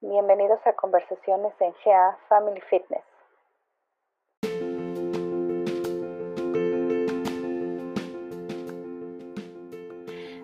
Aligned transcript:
Bienvenidos 0.00 0.60
a 0.64 0.74
conversaciones 0.74 1.52
en 1.58 1.72
GA 1.84 2.16
Family 2.28 2.60
Fitness. 2.70 3.02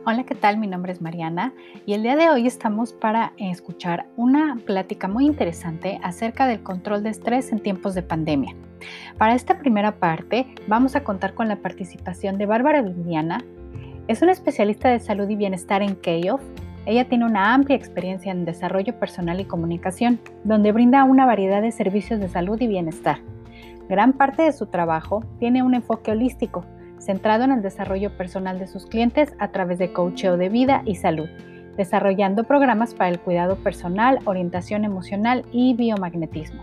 Hola, 0.05 0.25
¿qué 0.25 0.35
tal? 0.35 0.57
Mi 0.59 0.67
nombre 0.67 0.91
es 0.91 1.01
Mariana 1.01 1.53
y 1.87 1.95
el 1.95 2.03
día 2.03 2.17
de 2.17 2.31
hoy 2.31 2.49
estamos 2.49 2.93
para 2.93 3.33
escuchar 3.37 4.07
una 4.17 4.57
plática 4.67 5.07
muy 5.07 5.25
interesante 5.25 6.01
acerca 6.03 6.49
del 6.49 6.65
control 6.65 7.05
de 7.05 7.11
estrés 7.11 7.53
en 7.53 7.61
tiempos 7.61 7.95
de 7.95 8.03
pandemia. 8.03 8.57
Para 9.19 9.35
esta 9.35 9.59
primera 9.59 9.93
parte 9.93 10.53
vamos 10.67 10.97
a 10.97 11.05
contar 11.05 11.35
con 11.35 11.47
la 11.47 11.57
participación 11.57 12.39
de 12.39 12.47
Bárbara 12.47 12.83
Viviana. 12.83 13.45
Es 14.09 14.23
una 14.23 14.33
especialista 14.33 14.89
de 14.89 15.01
salud 15.01 15.29
y 15.29 15.37
bienestar 15.37 15.83
en 15.83 15.95
Keyof. 15.95 16.41
Ella 16.87 17.07
tiene 17.07 17.27
una 17.27 17.53
amplia 17.53 17.77
experiencia 17.77 18.33
en 18.33 18.47
desarrollo 18.47 18.99
personal 18.99 19.39
y 19.39 19.45
comunicación, 19.45 20.19
donde 20.45 20.73
brinda 20.73 21.05
una 21.05 21.27
variedad 21.27 21.61
de 21.61 21.73
servicios 21.73 22.19
de 22.19 22.31
salud 22.31 22.59
y 22.59 22.69
bienestar. 22.69 23.19
Gran 23.87 24.15
parte 24.15 24.45
de 24.45 24.53
su 24.53 24.65
trabajo 24.65 25.23
tiene 25.39 25.63
un 25.63 25.75
enfoque 25.75 26.13
holístico 26.13 26.65
centrado 26.99 27.45
en 27.45 27.53
el 27.53 27.61
desarrollo 27.61 28.17
personal 28.17 28.59
de 28.59 28.67
sus 28.67 28.87
clientes 28.87 29.35
a 29.39 29.49
través 29.49 29.79
de 29.79 29.93
coacheo 29.93 30.39
de 30.39 30.49
vida 30.49 30.81
y 30.87 30.95
salud, 30.95 31.29
desarrollando 31.77 32.45
programas 32.45 32.95
para 32.95 33.11
el 33.11 33.21
cuidado 33.21 33.57
personal, 33.57 34.21
orientación 34.25 34.87
emocional 34.87 35.45
y 35.53 35.75
biomagnetismo. 35.75 36.63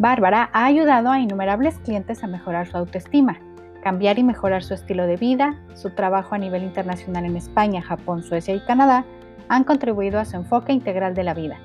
Bárbara 0.00 0.50
ha 0.52 0.64
ayudado 0.64 1.10
a 1.10 1.20
innumerables 1.20 1.78
clientes 1.78 2.24
a 2.24 2.26
mejorar 2.26 2.66
su 2.66 2.76
autoestima, 2.76 3.38
cambiar 3.88 4.18
y 4.18 4.22
mejorar 4.22 4.62
su 4.62 4.74
estilo 4.74 5.06
de 5.06 5.16
vida, 5.16 5.64
su 5.72 5.94
trabajo 5.94 6.34
a 6.34 6.38
nivel 6.38 6.62
internacional 6.62 7.24
en 7.24 7.38
España, 7.38 7.80
Japón, 7.80 8.22
Suecia 8.22 8.54
y 8.54 8.60
Canadá 8.60 9.06
han 9.48 9.64
contribuido 9.64 10.20
a 10.20 10.26
su 10.26 10.36
enfoque 10.36 10.74
integral 10.74 11.14
de 11.14 11.24
la 11.24 11.32
vida. 11.32 11.58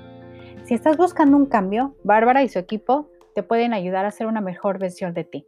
Si 0.62 0.72
estás 0.72 0.96
buscando 0.96 1.36
un 1.36 1.44
cambio, 1.44 1.94
Bárbara 2.02 2.42
y 2.42 2.48
su 2.48 2.58
equipo 2.58 3.10
te 3.34 3.42
pueden 3.42 3.74
ayudar 3.74 4.06
a 4.06 4.10
ser 4.10 4.26
una 4.26 4.40
mejor 4.40 4.78
versión 4.78 5.12
de 5.12 5.24
ti. 5.24 5.46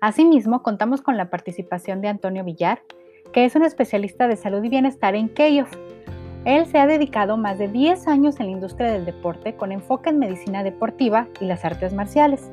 Asimismo, 0.00 0.62
contamos 0.62 1.02
con 1.02 1.18
la 1.18 1.28
participación 1.28 2.00
de 2.00 2.08
Antonio 2.08 2.42
Villar, 2.42 2.80
que 3.34 3.44
es 3.44 3.54
un 3.54 3.62
especialista 3.62 4.28
de 4.28 4.36
salud 4.36 4.64
y 4.64 4.70
bienestar 4.70 5.14
en 5.14 5.28
Keyof. 5.28 5.70
Él 6.46 6.64
se 6.64 6.78
ha 6.78 6.86
dedicado 6.86 7.36
más 7.36 7.58
de 7.58 7.68
10 7.68 8.08
años 8.08 8.40
en 8.40 8.46
la 8.46 8.52
industria 8.52 8.90
del 8.90 9.04
deporte 9.04 9.56
con 9.56 9.72
enfoque 9.72 10.08
en 10.08 10.20
medicina 10.20 10.64
deportiva 10.64 11.28
y 11.38 11.44
las 11.44 11.66
artes 11.66 11.92
marciales. 11.92 12.50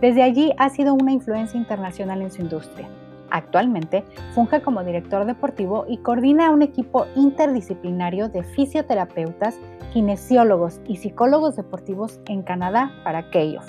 Desde 0.00 0.22
allí 0.22 0.52
ha 0.58 0.68
sido 0.68 0.94
una 0.94 1.12
influencia 1.12 1.58
internacional 1.58 2.22
en 2.22 2.30
su 2.30 2.42
industria. 2.42 2.88
Actualmente 3.30 4.04
funge 4.32 4.62
como 4.62 4.84
director 4.84 5.26
deportivo 5.26 5.84
y 5.88 5.98
coordina 5.98 6.50
un 6.50 6.62
equipo 6.62 7.06
interdisciplinario 7.14 8.28
de 8.28 8.42
fisioterapeutas, 8.42 9.58
kinesiólogos 9.92 10.80
y 10.86 10.96
psicólogos 10.96 11.56
deportivos 11.56 12.20
en 12.26 12.42
Canadá 12.42 12.92
para 13.04 13.30
Keyof. 13.30 13.68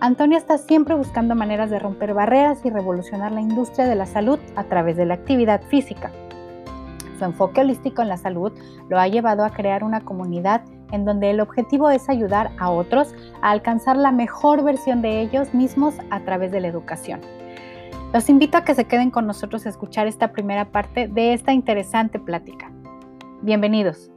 Antonio 0.00 0.38
está 0.38 0.58
siempre 0.58 0.94
buscando 0.94 1.34
maneras 1.34 1.70
de 1.70 1.80
romper 1.80 2.14
barreras 2.14 2.64
y 2.64 2.70
revolucionar 2.70 3.32
la 3.32 3.40
industria 3.40 3.86
de 3.88 3.96
la 3.96 4.06
salud 4.06 4.38
a 4.54 4.64
través 4.64 4.96
de 4.96 5.06
la 5.06 5.14
actividad 5.14 5.60
física. 5.62 6.12
Su 7.18 7.24
enfoque 7.24 7.62
holístico 7.62 8.00
en 8.00 8.08
la 8.08 8.16
salud 8.16 8.52
lo 8.88 8.98
ha 8.98 9.08
llevado 9.08 9.44
a 9.44 9.50
crear 9.50 9.82
una 9.82 10.02
comunidad 10.02 10.62
en 10.92 11.04
donde 11.04 11.30
el 11.30 11.40
objetivo 11.40 11.90
es 11.90 12.08
ayudar 12.08 12.50
a 12.58 12.70
otros 12.70 13.14
a 13.42 13.50
alcanzar 13.50 13.96
la 13.96 14.12
mejor 14.12 14.62
versión 14.62 15.02
de 15.02 15.20
ellos 15.20 15.54
mismos 15.54 15.94
a 16.10 16.20
través 16.20 16.52
de 16.52 16.60
la 16.60 16.68
educación. 16.68 17.20
Los 18.12 18.28
invito 18.30 18.56
a 18.56 18.64
que 18.64 18.74
se 18.74 18.86
queden 18.86 19.10
con 19.10 19.26
nosotros 19.26 19.66
a 19.66 19.68
escuchar 19.68 20.06
esta 20.06 20.32
primera 20.32 20.72
parte 20.72 21.08
de 21.08 21.34
esta 21.34 21.52
interesante 21.52 22.18
plática. 22.18 22.72
Bienvenidos. 23.42 24.10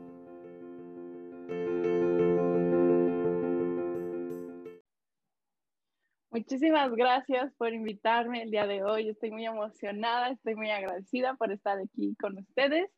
Muchísimas 6.32 6.92
gracias 6.93 7.53
por 7.58 7.73
invitarme 7.73 8.43
el 8.43 8.52
día 8.52 8.65
de 8.65 8.83
hoy. 8.83 9.09
Estoy 9.09 9.32
muy 9.32 9.45
emocionada, 9.45 10.30
estoy 10.30 10.55
muy 10.55 10.71
agradecida 10.71 11.36
por 11.36 11.52
estar 11.52 11.77
aquí 11.77 12.15
con 12.20 12.38
ustedes. 12.38 12.89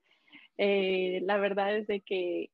Eh, 0.57 1.21
la 1.23 1.37
verdad 1.37 1.75
es 1.75 1.87
de 1.87 2.01
que 2.01 2.51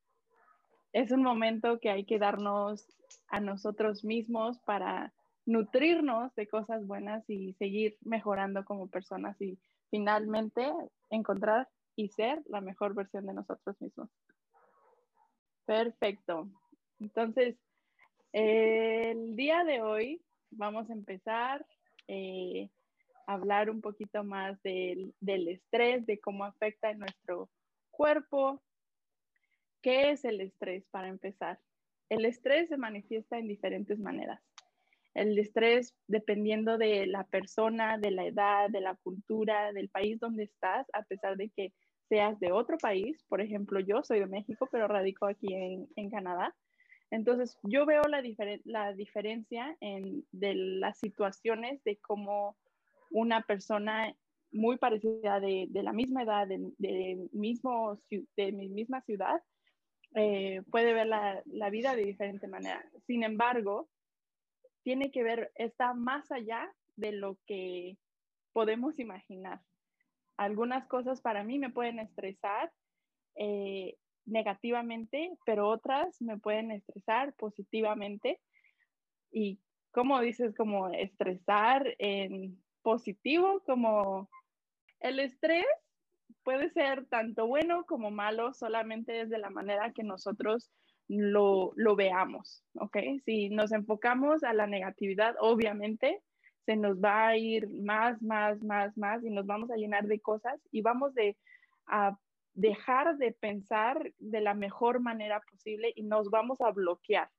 es 0.93 1.11
un 1.11 1.23
momento 1.23 1.79
que 1.79 1.89
hay 1.89 2.05
que 2.05 2.19
darnos 2.19 2.85
a 3.27 3.39
nosotros 3.39 4.03
mismos 4.03 4.59
para 4.59 5.13
nutrirnos 5.45 6.33
de 6.35 6.47
cosas 6.47 6.85
buenas 6.85 7.27
y 7.29 7.53
seguir 7.53 7.97
mejorando 8.01 8.63
como 8.65 8.87
personas 8.87 9.39
y 9.41 9.57
finalmente 9.89 10.71
encontrar 11.09 11.67
y 11.95 12.09
ser 12.09 12.41
la 12.47 12.61
mejor 12.61 12.93
versión 12.93 13.25
de 13.25 13.33
nosotros 13.33 13.79
mismos. 13.81 14.09
Perfecto. 15.65 16.49
Entonces, 16.99 17.57
el 18.31 19.35
día 19.35 19.63
de 19.63 19.81
hoy 19.81 20.21
vamos 20.51 20.89
a 20.89 20.93
empezar 20.93 21.65
eh, 22.07 22.69
a 23.27 23.33
hablar 23.33 23.69
un 23.69 23.81
poquito 23.81 24.23
más 24.23 24.61
del, 24.63 25.13
del 25.19 25.47
estrés, 25.47 26.05
de 26.05 26.19
cómo 26.19 26.43
afecta 26.43 26.89
en 26.89 26.99
nuestro 26.99 27.49
cuerpo. 27.91 28.61
¿Qué 29.81 30.11
es 30.11 30.25
el 30.25 30.41
estrés 30.41 30.85
para 30.91 31.07
empezar? 31.07 31.59
El 32.09 32.25
estrés 32.25 32.69
se 32.69 32.77
manifiesta 32.77 33.37
en 33.37 33.47
diferentes 33.47 33.99
maneras. 33.99 34.41
El 35.13 35.37
estrés, 35.37 35.95
dependiendo 36.07 36.77
de 36.77 37.07
la 37.07 37.23
persona, 37.25 37.97
de 37.97 38.11
la 38.11 38.25
edad, 38.25 38.69
de 38.69 38.81
la 38.81 38.95
cultura, 38.95 39.73
del 39.73 39.89
país 39.89 40.19
donde 40.19 40.43
estás, 40.43 40.87
a 40.93 41.03
pesar 41.03 41.37
de 41.37 41.49
que 41.49 41.73
seas 42.07 42.39
de 42.39 42.51
otro 42.51 42.77
país, 42.77 43.23
por 43.27 43.41
ejemplo, 43.41 43.79
yo 43.79 44.03
soy 44.03 44.19
de 44.19 44.27
México, 44.27 44.67
pero 44.71 44.87
radico 44.87 45.25
aquí 45.25 45.53
en, 45.53 45.87
en 45.95 46.09
Canadá, 46.09 46.55
entonces, 47.11 47.57
yo 47.63 47.85
veo 47.85 48.03
la, 48.03 48.21
la 48.65 48.93
diferencia 48.93 49.75
en, 49.79 50.25
de 50.31 50.53
las 50.55 50.99
situaciones 50.99 51.83
de 51.83 51.97
cómo 51.97 52.55
una 53.11 53.41
persona 53.41 54.15
muy 54.51 54.77
parecida 54.77 55.39
de, 55.39 55.67
de 55.69 55.83
la 55.83 55.93
misma 55.93 56.23
edad, 56.23 56.47
de, 56.47 56.71
de, 56.77 57.27
mismo, 57.31 57.99
de 58.09 58.51
mi 58.51 58.69
misma 58.69 59.01
ciudad, 59.01 59.41
eh, 60.15 60.61
puede 60.71 60.93
ver 60.93 61.07
la, 61.07 61.69
vida 61.69 61.95
de 61.95 62.03
diferente 62.03 62.47
manera. 62.47 62.83
Sin 63.05 63.23
embargo, 63.23 63.89
tiene 64.83 65.11
que 65.11 65.23
ver, 65.23 65.51
está 65.55 65.93
más 65.93 66.31
allá 66.31 66.73
de 66.95 67.11
lo 67.11 67.37
que 67.45 67.97
podemos 68.53 68.99
imaginar. 68.99 69.61
Algunas 70.37 70.87
cosas 70.87 71.21
para 71.21 71.43
mí 71.43 71.59
me 71.59 71.69
pueden 71.69 71.99
estresar 71.99 72.71
eh, 73.35 73.97
negativamente, 74.25 75.31
pero 75.45 75.67
otras 75.67 76.21
me 76.21 76.37
pueden 76.37 76.71
estresar 76.71 77.33
positivamente. 77.33 78.39
Y 79.31 79.59
como 79.91 80.19
dices, 80.21 80.55
como 80.55 80.89
estresar 80.89 81.95
en 81.99 82.61
positivo, 82.81 83.61
como 83.65 84.29
el 84.99 85.19
estrés 85.19 85.65
puede 86.49 86.71
ser 86.71 87.05
tanto 87.05 87.45
bueno 87.45 87.85
como 87.85 88.09
malo, 88.09 88.55
solamente 88.55 89.11
desde 89.11 89.37
la 89.37 89.51
manera 89.51 89.93
que 89.93 90.01
nosotros 90.01 90.71
lo, 91.07 91.73
lo 91.75 91.95
veamos, 91.95 92.63
¿ok? 92.73 92.97
Si 93.23 93.51
nos 93.51 93.71
enfocamos 93.71 94.43
a 94.43 94.53
la 94.53 94.65
negatividad, 94.65 95.35
obviamente 95.39 96.23
se 96.65 96.75
nos 96.75 96.97
va 96.97 97.27
a 97.27 97.37
ir 97.37 97.69
más, 97.69 98.19
más, 98.23 98.63
más, 98.63 98.97
más 98.97 99.23
y 99.23 99.29
nos 99.29 99.45
vamos 99.45 99.69
a 99.69 99.75
llenar 99.75 100.07
de 100.07 100.19
cosas 100.21 100.59
y 100.71 100.81
vamos 100.81 101.13
de 101.13 101.37
a 101.85 102.17
dejar 102.55 103.17
de 103.17 103.31
pensar 103.31 104.11
de 104.17 104.41
la 104.41 104.55
mejor 104.55 105.01
manera 105.01 105.43
posible 105.51 105.93
y 105.95 106.01
nos 106.01 106.31
vamos 106.31 106.59
a 106.61 106.71
bloquear, 106.71 107.29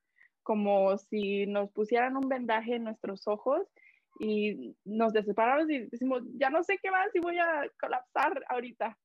como 0.44 0.96
si 0.98 1.46
nos 1.46 1.68
pusieran 1.72 2.16
un 2.16 2.28
vendaje 2.28 2.76
en 2.76 2.84
nuestros 2.84 3.26
ojos 3.26 3.66
y 4.18 4.76
nos 4.84 5.12
desesperamos 5.12 5.70
y 5.70 5.86
decimos, 5.86 6.22
ya 6.34 6.50
no 6.50 6.62
sé 6.62 6.78
qué 6.82 6.90
más 6.90 7.14
y 7.14 7.20
voy 7.20 7.38
a 7.38 7.70
colapsar 7.80 8.44
ahorita. 8.48 8.98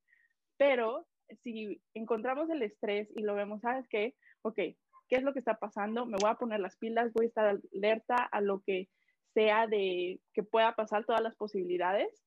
Pero 0.58 1.08
si 1.44 1.82
encontramos 1.94 2.50
el 2.50 2.62
estrés 2.62 3.10
y 3.16 3.22
lo 3.22 3.36
vemos, 3.36 3.62
¿sabes 3.62 3.88
qué? 3.90 4.16
Ok, 4.42 4.56
¿qué 4.56 5.16
es 5.16 5.24
lo 5.24 5.34
que 5.34 5.40
está 5.40 5.56
pasando? 5.56 6.06
Me 6.06 6.18
voy 6.20 6.30
a 6.30 6.36
poner 6.36 6.60
las 6.60 6.78
pilas, 6.78 7.14
voy 7.14 7.26
a 7.26 7.28
estar 7.28 7.60
alerta 7.74 8.16
a 8.16 8.42
lo 8.42 8.62
que 8.66 8.90
sea 9.34 9.68
de 9.68 10.20
que 10.34 10.44
pueda 10.44 10.76
pasar 10.76 11.06
todas 11.06 11.22
las 11.22 11.36
posibilidades 11.36 12.26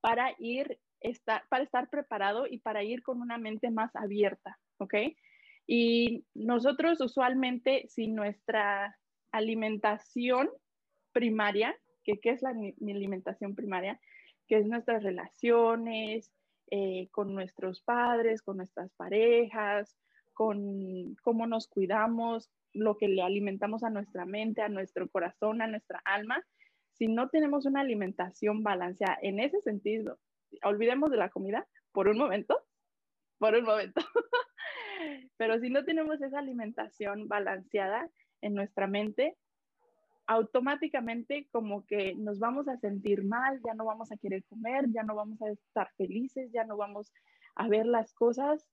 para 0.00 0.34
ir 0.38 0.78
para 1.50 1.64
estar 1.64 1.90
preparado 1.90 2.46
y 2.46 2.60
para 2.60 2.82
ir 2.82 3.02
con 3.02 3.20
una 3.20 3.36
mente 3.36 3.70
más 3.70 3.94
abierta, 3.94 4.58
¿ok? 4.78 4.94
Y 5.66 6.24
nosotros 6.34 7.00
usualmente, 7.00 7.86
si 7.88 8.08
nuestra 8.08 8.98
alimentación 9.32 10.48
primaria, 11.12 11.76
que 12.04 12.18
qué 12.20 12.30
es 12.30 12.42
la 12.42 12.50
alimentación 12.50 13.54
primaria, 13.54 14.00
que 14.46 14.58
es 14.58 14.66
nuestras 14.66 15.02
relaciones 15.02 16.30
eh, 16.70 17.08
con 17.10 17.34
nuestros 17.34 17.80
padres, 17.80 18.42
con 18.42 18.58
nuestras 18.58 18.92
parejas, 18.94 19.96
con 20.32 21.14
cómo 21.22 21.46
nos 21.46 21.68
cuidamos, 21.68 22.50
lo 22.72 22.96
que 22.96 23.08
le 23.08 23.22
alimentamos 23.22 23.84
a 23.84 23.90
nuestra 23.90 24.26
mente, 24.26 24.62
a 24.62 24.68
nuestro 24.68 25.08
corazón, 25.08 25.62
a 25.62 25.66
nuestra 25.66 26.00
alma, 26.04 26.44
si 26.94 27.08
no 27.08 27.28
tenemos 27.28 27.66
una 27.66 27.80
alimentación 27.80 28.62
balanceada 28.62 29.18
en 29.22 29.40
ese 29.40 29.60
sentido, 29.60 30.18
olvidemos 30.62 31.10
de 31.10 31.16
la 31.16 31.28
comida 31.28 31.66
por 31.92 32.08
un 32.08 32.18
momento, 32.18 32.64
por 33.38 33.54
un 33.54 33.64
momento. 33.64 34.00
Pero 35.36 35.58
si 35.58 35.70
no 35.70 35.84
tenemos 35.84 36.20
esa 36.22 36.38
alimentación 36.38 37.28
balanceada 37.28 38.08
en 38.40 38.54
nuestra 38.54 38.86
mente, 38.86 39.36
automáticamente 40.26 41.48
como 41.50 41.84
que 41.86 42.14
nos 42.14 42.38
vamos 42.38 42.68
a 42.68 42.78
sentir 42.78 43.24
mal, 43.24 43.60
ya 43.64 43.74
no 43.74 43.84
vamos 43.84 44.10
a 44.10 44.16
querer 44.16 44.44
comer, 44.44 44.86
ya 44.90 45.02
no 45.02 45.14
vamos 45.14 45.40
a 45.42 45.50
estar 45.50 45.90
felices, 45.96 46.50
ya 46.52 46.64
no 46.64 46.76
vamos 46.76 47.12
a 47.54 47.68
ver 47.68 47.86
las 47.86 48.12
cosas 48.14 48.66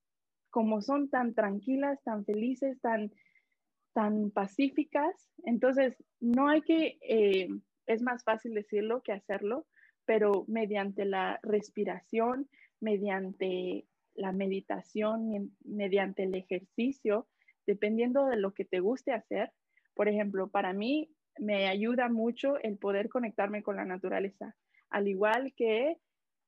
como 0.50 0.82
son 0.82 1.10
tan 1.10 1.34
tranquilas, 1.34 2.02
tan 2.04 2.26
felices, 2.26 2.80
tan, 2.82 3.12
tan 3.94 4.32
pacíficas. 4.32 5.30
Entonces, 5.46 5.96
no 6.20 6.50
hay 6.50 6.62
que, 6.62 7.00
eh, 7.02 7.48
es 7.88 8.02
más 8.02 8.24
fácil 8.24 8.54
decirlo 8.54 9.02
que 9.02 9.14
hacerlo, 9.14 9.66
pero 10.06 10.46
mediante 10.48 11.06
la 11.06 11.40
respiración, 11.42 12.50
mediante 12.80 13.86
la 14.14 14.34
meditación, 14.34 15.56
mediante 15.64 16.24
el 16.24 16.36
ejercicio, 16.36 17.28
dependiendo 17.66 18.26
de 18.26 18.38
lo 18.38 18.54
que 18.54 18.66
te 18.66 18.82
guste 18.82 19.14
hacer. 19.14 19.52
Por 19.94 20.10
ejemplo, 20.10 20.50
para 20.50 20.74
mí 20.74 21.10
me 21.40 21.68
ayuda 21.68 22.10
mucho 22.10 22.58
el 22.62 22.78
poder 22.78 23.10
conectarme 23.10 23.64
con 23.64 23.76
la 23.76 23.86
naturaleza, 23.86 24.56
al 24.90 25.08
igual 25.08 25.54
que 25.56 25.98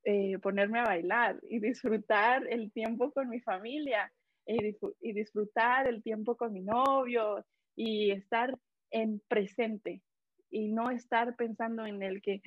eh, 0.05 0.37
ponerme 0.39 0.79
a 0.79 0.83
bailar 0.83 1.39
y 1.49 1.59
disfrutar 1.59 2.45
el 2.49 2.71
tiempo 2.71 3.11
con 3.11 3.29
mi 3.29 3.39
familia 3.39 4.11
y, 4.45 5.13
disfrutar 5.13 5.87
el 5.87 6.03
tiempo 6.03 6.35
con 6.35 6.51
mi 6.51 6.61
novio 6.61 7.45
y 7.75 8.11
estar 8.11 8.57
en 8.91 9.21
presente 9.27 10.01
y 10.49 10.67
no 10.67 10.91
estar 10.91 11.35
pensando 11.35 11.85
en 11.85 12.03
el 12.03 12.21
que, 12.21 12.41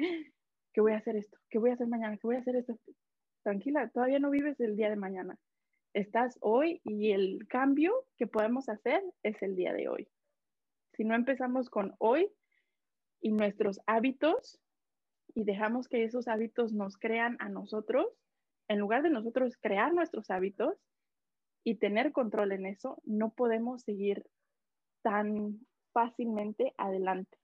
que 0.73 0.81
voy 0.81 0.93
a 0.93 0.99
hacer 0.99 1.17
esto, 1.17 1.39
que 1.49 1.59
voy 1.59 1.71
a 1.71 1.75
hacer 1.75 1.89
mañana, 1.89 2.17
que 2.19 2.27
voy 2.27 2.37
a 2.37 2.41
hacer 2.41 2.57
esto. 2.57 2.77
Tranquila, 3.43 3.89
todavía 3.89 4.19
no 4.19 4.31
vives 4.31 4.61
el 4.61 4.77
día 4.77 4.91
de 4.91 4.97
mañana. 4.97 5.39
Estás 5.95 6.37
hoy 6.43 6.83
y 6.85 7.13
el 7.13 7.47
cambio 7.49 8.05
que 8.19 8.27
podemos 8.27 8.69
hacer 8.69 9.03
es 9.23 9.41
el 9.43 9.57
día 9.57 9.73
de 9.73 9.89
hoy. 9.89 10.09
Si 10.97 11.05
no 11.05 11.15
empezamos 11.15 11.69
con 11.69 11.95
hoy 11.99 12.33
y 13.21 13.33
nuestros 13.33 13.81
hábitos 13.87 14.59
y 15.35 15.45
dejamos 15.45 15.89
que 15.89 16.05
esos 16.05 16.27
hábitos 16.27 16.73
nos 16.73 16.97
crean 16.97 17.37
a 17.39 17.51
nosotros, 17.51 18.07
en 18.69 18.79
lugar 18.79 19.03
de 19.03 19.11
nosotros 19.11 19.57
crear 19.61 19.93
nuestros 19.93 20.31
hábitos 20.31 20.75
y 21.65 21.75
tener 21.75 22.13
control 22.13 22.53
en 22.53 22.65
eso, 22.65 23.01
no 23.05 23.35
podemos 23.35 23.83
seguir 23.83 24.25
tan 25.03 25.67
fácilmente 25.93 26.73
adelante. 26.79 27.39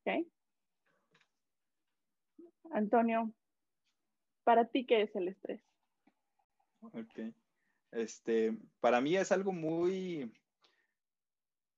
¿Okay? 0.00 0.30
Antonio, 2.72 3.32
¿para 4.44 4.66
ti 4.66 4.84
qué 4.84 5.02
es 5.02 5.16
el 5.16 5.28
estrés? 5.28 5.62
Ok. 6.80 7.34
Este, 7.92 8.56
para 8.80 9.00
mí 9.00 9.16
es 9.16 9.32
algo 9.32 9.52
muy, 9.52 10.30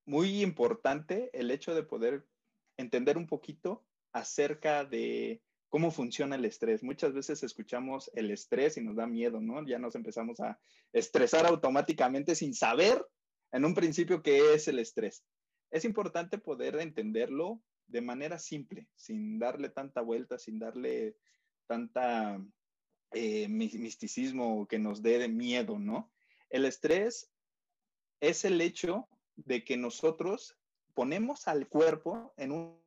muy 0.06 0.42
importante 0.42 1.30
el 1.32 1.50
hecho 1.50 1.74
de 1.74 1.82
poder 1.82 2.26
entender 2.76 3.16
un 3.16 3.26
poquito 3.26 3.84
acerca 4.12 4.84
de 4.84 5.42
cómo 5.68 5.90
funciona 5.90 6.36
el 6.36 6.44
estrés. 6.44 6.82
Muchas 6.82 7.12
veces 7.12 7.42
escuchamos 7.42 8.10
el 8.14 8.30
estrés 8.30 8.76
y 8.76 8.80
nos 8.80 8.96
da 8.96 9.06
miedo, 9.06 9.40
¿no? 9.40 9.66
Ya 9.66 9.78
nos 9.78 9.94
empezamos 9.96 10.38
a 10.40 10.58
estresar 10.92 11.46
automáticamente 11.46 12.34
sin 12.34 12.54
saber 12.54 13.04
en 13.50 13.64
un 13.64 13.74
principio 13.74 14.22
qué 14.22 14.54
es 14.54 14.68
el 14.68 14.78
estrés. 14.78 15.24
Es 15.70 15.84
importante 15.84 16.38
poder 16.38 16.76
entenderlo 16.76 17.60
de 17.86 18.00
manera 18.00 18.38
simple, 18.38 18.88
sin 18.94 19.38
darle 19.38 19.68
tanta 19.68 20.00
vuelta, 20.00 20.38
sin 20.38 20.58
darle 20.58 21.16
tanta 21.66 22.40
eh, 23.12 23.48
misticismo 23.48 24.66
que 24.68 24.78
nos 24.78 25.02
dé 25.02 25.28
miedo, 25.28 25.78
¿no? 25.78 26.12
El 26.50 26.66
estrés 26.66 27.32
es 28.20 28.44
el 28.44 28.60
hecho 28.60 29.08
de 29.36 29.64
que 29.64 29.76
nosotros 29.76 30.58
ponemos 30.94 31.48
al 31.48 31.68
cuerpo 31.68 32.32
en 32.36 32.52
un, 32.52 32.84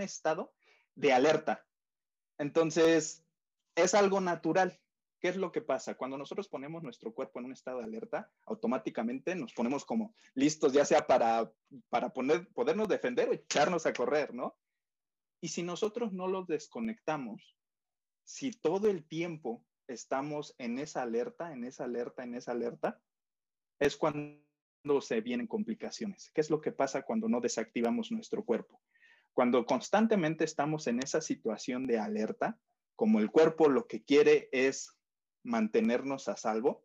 estado 0.00 0.52
de 0.94 1.12
alerta. 1.14 1.66
Entonces, 2.36 3.24
es 3.74 3.94
algo 3.94 4.20
natural. 4.20 4.78
¿Qué 5.20 5.28
es 5.28 5.36
lo 5.36 5.50
que 5.50 5.62
pasa? 5.62 5.96
Cuando 5.96 6.18
nosotros 6.18 6.48
ponemos 6.48 6.82
nuestro 6.82 7.14
cuerpo 7.14 7.38
en 7.38 7.46
un 7.46 7.52
estado 7.52 7.78
de 7.78 7.84
alerta, 7.84 8.30
automáticamente 8.44 9.34
nos 9.34 9.52
ponemos 9.54 9.84
como 9.84 10.14
listos, 10.34 10.72
ya 10.72 10.84
sea 10.84 11.06
para, 11.06 11.50
para 11.88 12.10
poner, 12.12 12.48
podernos 12.52 12.88
defender 12.88 13.28
o 13.28 13.32
echarnos 13.32 13.86
a 13.86 13.92
correr, 13.92 14.34
¿no? 14.34 14.56
Y 15.40 15.48
si 15.48 15.62
nosotros 15.62 16.12
no 16.12 16.26
los 16.26 16.46
desconectamos, 16.46 17.56
si 18.24 18.50
todo 18.50 18.88
el 18.88 19.06
tiempo 19.06 19.64
estamos 19.86 20.54
en 20.58 20.78
esa 20.78 21.02
alerta, 21.02 21.52
en 21.52 21.64
esa 21.64 21.84
alerta, 21.84 22.24
en 22.24 22.34
esa 22.34 22.52
alerta, 22.52 23.00
es 23.78 23.96
cuando 23.96 24.47
se 25.00 25.20
vienen 25.20 25.46
complicaciones. 25.46 26.30
¿Qué 26.34 26.40
es 26.40 26.50
lo 26.50 26.60
que 26.60 26.72
pasa 26.72 27.02
cuando 27.02 27.28
no 27.28 27.40
desactivamos 27.40 28.10
nuestro 28.10 28.44
cuerpo? 28.44 28.80
Cuando 29.32 29.64
constantemente 29.66 30.44
estamos 30.44 30.86
en 30.86 30.98
esa 31.00 31.20
situación 31.20 31.86
de 31.86 31.98
alerta, 31.98 32.58
como 32.96 33.20
el 33.20 33.30
cuerpo 33.30 33.68
lo 33.68 33.86
que 33.86 34.02
quiere 34.02 34.48
es 34.50 34.98
mantenernos 35.44 36.28
a 36.28 36.36
salvo, 36.36 36.84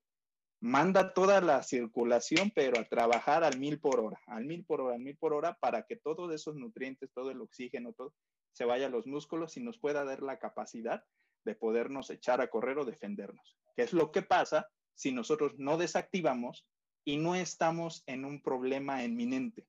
manda 0.60 1.14
toda 1.14 1.42
la 1.42 1.64
circulación, 1.64 2.52
pero 2.54 2.80
a 2.80 2.86
trabajar 2.86 3.44
al 3.44 3.60
mil 3.60 3.80
por 3.80 4.00
hora, 4.00 4.22
al 4.28 4.46
mil 4.46 4.66
por 4.66 4.82
hora, 4.82 4.96
al 4.96 5.02
mil 5.02 5.18
por 5.18 5.34
hora, 5.34 5.58
para 5.60 5.86
que 5.86 5.96
todos 5.96 6.34
esos 6.34 6.56
nutrientes, 6.56 7.12
todo 7.14 7.32
el 7.32 7.42
oxígeno, 7.42 7.94
todo 7.94 8.14
se 8.54 8.66
vaya 8.66 8.86
a 8.86 8.90
los 8.90 9.08
músculos 9.08 9.58
y 9.58 9.64
nos 9.64 9.80
pueda 9.80 10.06
dar 10.06 10.22
la 10.22 10.38
capacidad 10.38 11.04
de 11.44 11.56
podernos 11.56 12.10
echar 12.10 12.40
a 12.40 12.50
correr 12.50 12.78
o 12.78 12.86
defendernos. 12.86 13.58
¿Qué 13.76 13.82
es 13.82 13.94
lo 13.94 14.12
que 14.12 14.22
pasa 14.22 14.70
si 14.94 15.12
nosotros 15.12 15.54
no 15.58 15.78
desactivamos 15.78 16.68
y 17.06 17.18
no 17.18 17.36
estamos 17.36 18.04
en 18.08 18.26
un 18.26 18.42
problema 18.42 19.04
inminente? 19.04 19.68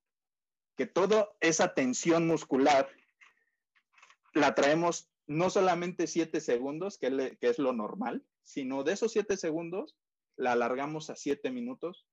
Que 0.76 0.86
toda 0.86 1.28
esa 1.40 1.74
tensión 1.74 2.26
muscular 2.26 2.88
la 4.34 4.54
traemos 4.54 5.08
no 5.26 5.50
solamente 5.50 6.06
siete 6.06 6.40
segundos, 6.40 6.98
que, 6.98 7.38
es 7.40 7.58
lo 7.58 7.72
normal, 7.72 8.24
sino 8.42 8.82
de 8.84 8.92
esos 8.92 9.12
siete 9.12 9.36
segundos 9.36 9.96
la 10.36 10.52
alargamos 10.52 11.10
a 11.10 11.16
siete 11.16 11.50
minutos, 11.50 12.06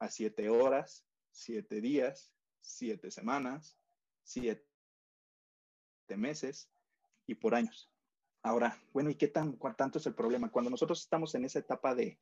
a 0.00 0.10
siete 0.10 0.48
horas, 0.48 1.06
siete 1.30 1.80
días, 1.80 2.32
siete 2.60 3.10
semanas, 3.10 3.78
siete 4.22 4.66
meses 6.08 6.68
y 7.26 7.36
por 7.36 7.54
años. 7.54 7.90
Ahora, 8.42 8.80
bueno, 8.92 9.10
¿y 9.10 9.14
qué 9.14 9.28
tan, 9.28 9.58
tanto 9.76 9.98
es 9.98 10.06
el 10.06 10.14
problema? 10.14 10.50
Cuando 10.50 10.70
nosotros 10.70 11.00
estamos 11.00 11.34
en 11.34 11.44
esa 11.44 11.60
etapa 11.60 11.94
de, 11.94 12.18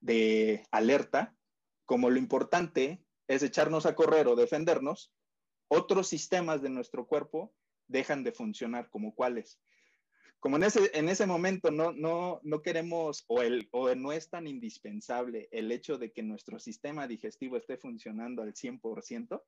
de 0.00 0.66
alerta, 0.70 1.34
como 1.84 2.10
lo 2.10 2.18
importante 2.18 3.04
es 3.28 3.42
echarnos 3.42 3.86
a 3.86 3.94
correr 3.94 4.28
o 4.28 4.36
defendernos, 4.36 5.12
otros 5.68 6.08
sistemas 6.08 6.62
de 6.62 6.70
nuestro 6.70 7.06
cuerpo 7.06 7.54
dejan 7.88 8.24
de 8.24 8.32
funcionar, 8.32 8.90
como 8.90 9.14
cuáles 9.14 9.58
como 10.44 10.58
en 10.58 10.64
ese, 10.64 10.90
en 10.92 11.08
ese 11.08 11.24
momento 11.24 11.70
no, 11.70 11.92
no, 11.92 12.38
no 12.42 12.60
queremos 12.60 13.24
o, 13.28 13.40
el, 13.40 13.66
o 13.70 13.94
no 13.94 14.12
es 14.12 14.28
tan 14.28 14.46
indispensable 14.46 15.48
el 15.52 15.72
hecho 15.72 15.96
de 15.96 16.12
que 16.12 16.22
nuestro 16.22 16.58
sistema 16.58 17.08
digestivo 17.08 17.56
esté 17.56 17.78
funcionando 17.78 18.42
al 18.42 18.52
100%, 18.52 19.42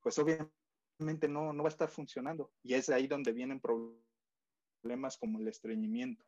pues 0.00 0.18
obviamente 0.18 1.28
no, 1.28 1.52
no 1.52 1.62
va 1.62 1.68
a 1.68 1.70
estar 1.70 1.90
funcionando. 1.90 2.50
Y 2.64 2.74
es 2.74 2.88
ahí 2.88 3.06
donde 3.06 3.32
vienen 3.32 3.60
problemas 3.60 5.16
como 5.16 5.38
el 5.38 5.46
estreñimiento. 5.46 6.26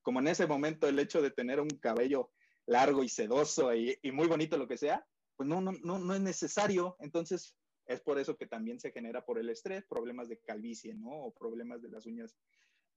Como 0.00 0.20
en 0.20 0.28
ese 0.28 0.46
momento 0.46 0.88
el 0.88 0.98
hecho 1.00 1.20
de 1.20 1.32
tener 1.32 1.60
un 1.60 1.68
cabello 1.68 2.30
largo 2.66 3.02
y 3.02 3.08
sedoso 3.08 3.74
y, 3.74 3.98
muy 4.12 4.26
bonito, 4.26 4.56
lo 4.56 4.68
que 4.68 4.76
sea, 4.76 5.04
pues 5.36 5.48
no, 5.48 5.60
no, 5.60 5.72
no, 5.72 5.98
no 5.98 6.14
es 6.14 6.20
necesario. 6.20 6.96
Entonces, 7.00 7.56
es 7.86 8.00
por 8.00 8.18
eso 8.18 8.36
que 8.36 8.46
también 8.46 8.78
se 8.78 8.92
genera 8.92 9.24
por 9.24 9.38
el 9.38 9.50
estrés 9.50 9.84
problemas 9.86 10.28
de 10.28 10.38
calvicie, 10.38 10.94
¿no? 10.94 11.10
O 11.10 11.34
problemas 11.34 11.82
de 11.82 11.88
las 11.88 12.06
uñas 12.06 12.36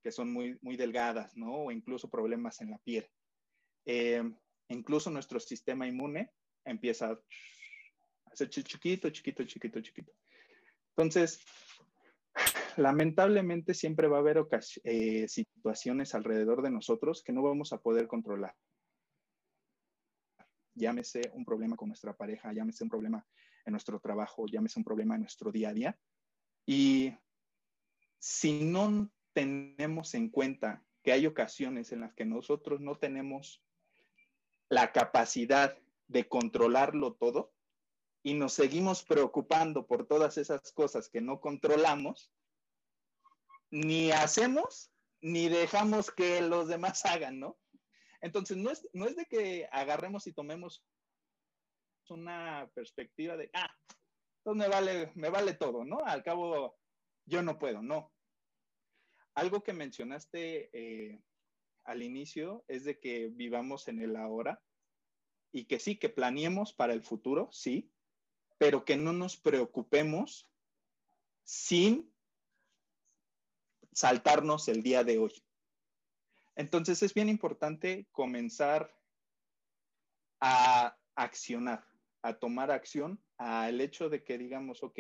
que 0.04 0.12
son 0.12 0.32
muy, 0.32 0.58
muy 0.62 0.78
delgadas, 0.78 1.36
¿no? 1.36 1.66
O 1.66 1.72
incluso 1.72 2.10
problemas 2.10 2.62
en 2.62 2.72
la 2.72 2.78
piel. 2.80 3.10
Eh, 3.86 4.24
incluso 4.70 5.10
nuestro 5.10 5.40
sistema 5.40 5.88
inmune 5.88 6.32
empieza 6.66 7.12
a 7.12 7.20
hacer 8.26 8.50
chiquito, 8.50 9.10
chiquito, 9.10 9.44
chiquito, 9.46 9.82
chiquito. 9.82 10.12
Entonces, 10.90 11.44
lamentablemente 12.78 13.74
siempre 13.74 14.08
va 14.08 14.18
a 14.18 14.20
haber 14.20 14.46
eh, 14.84 15.28
situaciones 15.28 16.14
alrededor 16.14 16.62
de 16.62 16.72
nosotros 16.72 17.24
que 17.24 17.34
no 17.34 17.42
vamos 17.42 17.74
a 17.74 17.80
poder 17.80 18.08
controlar. 18.08 18.56
Llámese 20.76 21.32
un 21.34 21.46
problema 21.46 21.76
con 21.76 21.90
nuestra 21.90 22.16
pareja, 22.16 22.52
llámese 22.54 22.84
un 22.84 22.90
problema 22.90 23.26
en 23.66 23.72
nuestro 23.72 24.00
trabajo, 24.00 24.46
llámese 24.48 24.80
un 24.80 24.84
problema 24.84 25.16
en 25.16 25.22
nuestro 25.22 25.52
día 25.52 25.70
a 25.70 25.74
día. 25.74 26.00
Y 26.66 27.14
si 28.20 28.64
no 28.64 29.12
tenemos 29.34 30.14
en 30.14 30.30
cuenta 30.30 30.84
que 31.04 31.12
hay 31.12 31.28
ocasiones 31.28 31.92
en 31.92 32.02
las 32.02 32.14
que 32.14 32.26
nosotros 32.26 32.80
no 32.80 32.96
tenemos 32.98 33.64
la 34.70 34.92
capacidad 34.92 35.78
de 36.08 36.28
controlarlo 36.28 37.14
todo 37.14 37.54
y 38.24 38.34
nos 38.34 38.54
seguimos 38.54 39.04
preocupando 39.04 39.86
por 39.86 40.08
todas 40.08 40.38
esas 40.38 40.72
cosas 40.72 41.10
que 41.10 41.22
no 41.22 41.42
controlamos, 41.42 42.32
ni 43.70 44.12
hacemos 44.12 44.94
ni 45.24 45.48
dejamos 45.48 46.12
que 46.12 46.42
los 46.42 46.68
demás 46.68 47.06
hagan, 47.06 47.40
¿no? 47.40 47.58
Entonces, 48.24 48.56
no 48.56 48.72
es, 48.72 48.90
no 48.94 49.06
es 49.06 49.18
de 49.18 49.26
que 49.26 49.68
agarremos 49.70 50.26
y 50.28 50.34
tomemos 50.34 50.82
una 52.08 52.72
perspectiva 52.74 53.36
de, 53.36 53.50
ah, 53.54 53.70
entonces 54.38 54.66
me 54.66 54.74
vale, 54.74 55.12
me 55.16 55.30
vale 55.30 55.54
todo, 55.56 55.84
¿no? 55.84 56.00
Al 56.06 56.24
cabo, 56.24 56.78
yo 57.26 57.44
no 57.44 57.60
puedo, 57.60 57.82
no. 57.82 58.14
Algo 59.36 59.62
que 59.62 59.74
mencionaste 59.74 60.70
eh, 60.72 61.22
al 61.84 62.02
inicio 62.02 62.64
es 62.70 62.86
de 62.86 62.98
que 62.98 63.28
vivamos 63.28 63.90
en 63.90 64.02
el 64.02 64.16
ahora 64.16 64.62
y 65.52 65.66
que 65.66 65.80
sí, 65.80 65.98
que 65.98 66.08
planeemos 66.08 66.74
para 66.74 66.94
el 66.94 67.04
futuro, 67.04 67.50
sí, 67.52 67.92
pero 68.58 68.86
que 68.86 68.96
no 68.96 69.12
nos 69.12 69.36
preocupemos 69.36 70.50
sin 71.44 72.10
saltarnos 73.92 74.70
el 74.70 74.82
día 74.82 75.04
de 75.04 75.20
hoy. 75.20 75.44
Entonces 76.56 77.02
es 77.04 77.14
bien 77.14 77.30
importante 77.30 78.08
comenzar 78.12 78.94
a 80.40 80.98
accionar, 81.16 81.86
a 82.22 82.34
tomar 82.34 82.72
acción 82.72 83.24
al 83.38 83.82
hecho 83.82 84.10
de 84.10 84.24
que 84.24 84.38
digamos, 84.38 84.84
ok, 84.84 85.00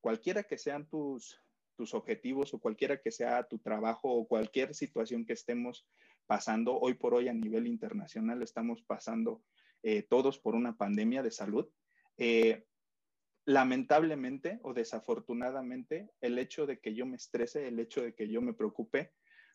cualquiera 0.00 0.44
que 0.44 0.58
sean 0.58 0.88
tus, 0.88 1.40
tus 1.76 1.94
objetivos 1.94 2.54
o 2.54 2.60
cualquiera 2.60 3.00
que 3.00 3.10
sea 3.10 3.46
tu 3.46 3.58
trabajo 3.58 4.12
o 4.12 4.26
cualquier 4.26 4.74
situación 4.74 5.26
que 5.26 5.34
estemos 5.34 5.86
pasando, 6.26 6.78
hoy 6.78 6.94
por 6.94 7.14
hoy 7.14 7.28
a 7.28 7.34
nivel 7.34 7.66
internacional 7.66 8.42
estamos 8.42 8.82
pasando 8.82 9.42
eh, 9.82 10.02
todos 10.02 10.38
por 10.38 10.54
una 10.54 10.76
pandemia 10.76 11.22
de 11.22 11.30
salud. 11.30 11.68
Eh, 12.16 12.64
lamentablemente 13.44 14.58
o 14.62 14.74
desafortunadamente, 14.74 16.10
el 16.20 16.38
hecho 16.38 16.66
de 16.66 16.80
que 16.80 16.94
yo 16.94 17.06
me 17.06 17.16
estrese, 17.16 17.68
el 17.68 17.78
hecho 17.78 18.02
de 18.02 18.14
que 18.14 18.28
yo 18.28 18.42
me 18.42 18.54
preocupe, 18.54 19.12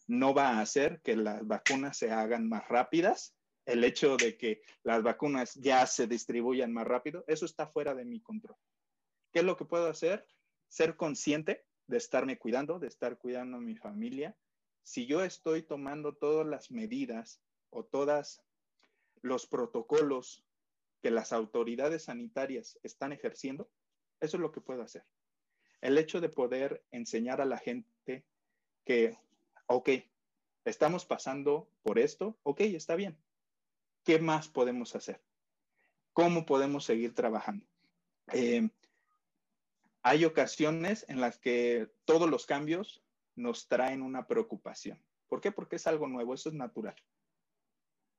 no 0.07 0.33
va 0.33 0.49
a 0.49 0.61
hacer 0.61 1.01
que 1.01 1.15
las 1.15 1.45
vacunas 1.45 1.97
se 1.97 2.11
hagan 2.11 2.47
más 2.49 2.67
rápidas. 2.67 3.35
El 3.65 3.83
hecho 3.83 4.17
de 4.17 4.37
que 4.37 4.61
las 4.83 5.03
vacunas 5.03 5.53
ya 5.55 5.85
se 5.85 6.07
distribuyan 6.07 6.73
más 6.73 6.87
rápido, 6.87 7.23
eso 7.27 7.45
está 7.45 7.67
fuera 7.67 7.93
de 7.93 8.05
mi 8.05 8.19
control. 8.21 8.57
¿Qué 9.31 9.39
es 9.39 9.45
lo 9.45 9.55
que 9.55 9.65
puedo 9.65 9.87
hacer? 9.87 10.25
Ser 10.67 10.95
consciente 10.95 11.65
de 11.87 11.97
estarme 11.97 12.37
cuidando, 12.37 12.79
de 12.79 12.87
estar 12.87 13.17
cuidando 13.17 13.57
a 13.57 13.61
mi 13.61 13.75
familia. 13.75 14.35
Si 14.83 15.05
yo 15.05 15.23
estoy 15.23 15.63
tomando 15.63 16.15
todas 16.15 16.47
las 16.47 16.71
medidas 16.71 17.41
o 17.69 17.85
todos 17.85 18.41
los 19.21 19.45
protocolos 19.45 20.43
que 21.01 21.11
las 21.11 21.33
autoridades 21.33 22.05
sanitarias 22.05 22.79
están 22.83 23.11
ejerciendo, 23.11 23.69
eso 24.19 24.37
es 24.37 24.41
lo 24.41 24.51
que 24.51 24.61
puedo 24.61 24.83
hacer. 24.83 25.05
El 25.81 25.97
hecho 25.97 26.21
de 26.21 26.29
poder 26.29 26.83
enseñar 26.91 27.41
a 27.41 27.45
la 27.45 27.57
gente 27.57 28.25
que, 28.85 29.17
ok, 29.73 29.89
estamos 30.65 31.05
pasando 31.05 31.69
por 31.83 31.99
esto, 31.99 32.37
ok, 32.43 32.61
está 32.61 32.95
bien. 32.95 33.17
¿Qué 34.03 34.19
más 34.19 34.47
podemos 34.47 34.95
hacer? 34.95 35.21
¿Cómo 36.13 36.45
podemos 36.45 36.85
seguir 36.85 37.13
trabajando? 37.13 37.65
Eh, 38.33 38.69
hay 40.01 40.25
ocasiones 40.25 41.05
en 41.07 41.21
las 41.21 41.37
que 41.37 41.89
todos 42.05 42.29
los 42.29 42.45
cambios 42.45 43.03
nos 43.35 43.67
traen 43.67 44.01
una 44.01 44.27
preocupación. 44.27 45.03
¿Por 45.27 45.41
qué? 45.41 45.51
Porque 45.51 45.77
es 45.77 45.87
algo 45.87 46.07
nuevo, 46.07 46.33
eso 46.33 46.49
es 46.49 46.55
natural 46.55 46.95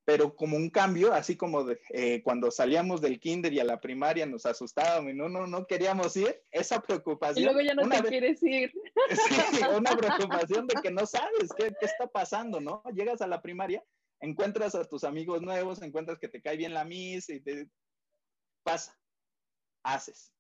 pero 0.05 0.35
como 0.35 0.57
un 0.57 0.71
cambio, 0.71 1.13
así 1.13 1.37
como 1.37 1.65
eh, 1.91 2.23
cuando 2.23 2.51
salíamos 2.51 3.01
del 3.01 3.21
kinder 3.21 3.53
y 3.53 3.61
a 3.61 3.65
la 3.65 3.81
primaria 3.81 4.27
nos 4.27 4.47
asustábamos 4.47 5.13
y 5.13 5.15
no, 5.15 5.29
no, 5.29 5.47
no 5.47 5.67
queríamos 5.67 6.17
ir, 6.17 6.43
esa 6.51 6.81
preocupación. 6.81 7.43
Y 7.43 7.45
luego 7.45 7.61
ya 7.61 7.75
no 7.75 7.89
te 7.89 8.03
quieres 8.09 8.43
ir. 8.43 8.73
Sí, 9.11 9.61
una 9.77 9.97
preocupación 9.97 10.67
de 10.67 10.81
que 10.81 10.91
no 10.91 11.07
sabes 11.07 11.51
qué, 11.57 11.73
qué 11.79 11.87
está 11.87 12.07
pasando, 12.07 12.61
¿no? 12.61 12.83
Llegas 12.95 13.21
a 13.21 13.27
la 13.27 13.43
primaria, 13.43 13.83
encuentras 14.21 14.75
a 14.75 14.85
tus 14.85 15.05
amigos 15.05 15.43
nuevos, 15.43 15.83
encuentras 15.83 16.19
que 16.19 16.29
te 16.29 16.41
cae 16.41 16.57
bien 16.57 16.73
la 16.73 16.85
misa 16.85 17.33
y 17.35 17.41
te 17.41 17.69
pasa, 18.63 18.97
haces 19.83 20.33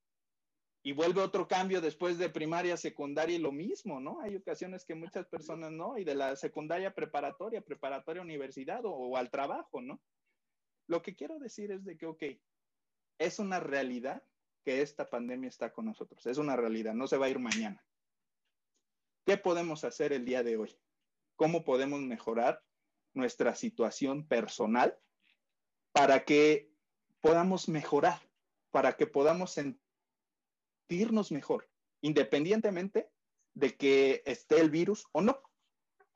y 0.84 0.92
vuelve 0.92 1.20
otro 1.20 1.46
cambio 1.46 1.80
después 1.80 2.18
de 2.18 2.28
primaria, 2.28 2.76
secundaria 2.76 3.36
y 3.36 3.40
lo 3.40 3.52
mismo, 3.52 4.00
¿no? 4.00 4.20
Hay 4.20 4.34
ocasiones 4.34 4.84
que 4.84 4.96
muchas 4.96 5.26
personas 5.26 5.70
no, 5.70 5.96
y 5.96 6.04
de 6.04 6.16
la 6.16 6.34
secundaria 6.34 6.92
preparatoria, 6.92 7.60
preparatoria 7.60 8.22
universidad 8.22 8.84
o, 8.84 8.90
o, 8.90 9.16
al 9.16 9.30
trabajo, 9.30 9.80
¿no? 9.80 10.00
Lo 10.88 11.00
que 11.00 11.14
quiero 11.14 11.38
decir 11.38 11.70
es 11.70 11.84
de 11.84 11.96
que, 11.96 12.06
ok, 12.06 12.22
es 13.18 13.38
una 13.38 13.60
realidad 13.60 14.22
que 14.64 14.82
esta 14.82 15.08
pandemia 15.08 15.48
está 15.48 15.72
con 15.72 15.84
nosotros, 15.84 16.26
es 16.26 16.38
una 16.38 16.56
realidad, 16.56 16.94
no 16.94 17.06
se 17.06 17.16
va 17.16 17.26
a 17.26 17.30
ir 17.30 17.38
mañana. 17.38 17.84
¿Qué 19.24 19.36
podemos 19.36 19.84
hacer 19.84 20.12
el 20.12 20.24
día 20.24 20.42
de 20.42 20.56
hoy? 20.56 20.76
¿Cómo 21.36 21.64
podemos 21.64 22.00
mejorar 22.00 22.60
nuestra 23.14 23.54
situación 23.54 24.26
personal 24.26 24.98
para 25.92 26.24
que 26.24 26.72
podamos 27.20 27.68
mejorar, 27.68 28.20
para 28.72 28.96
que 28.96 29.06
podamos 29.06 29.52
sentir 29.52 29.81
sentirnos 30.92 31.32
mejor, 31.32 31.70
independientemente 32.02 33.11
de 33.54 33.76
que 33.76 34.22
esté 34.26 34.61
el 34.61 34.68
virus 34.68 35.06
o 35.12 35.22
no. 35.22 35.40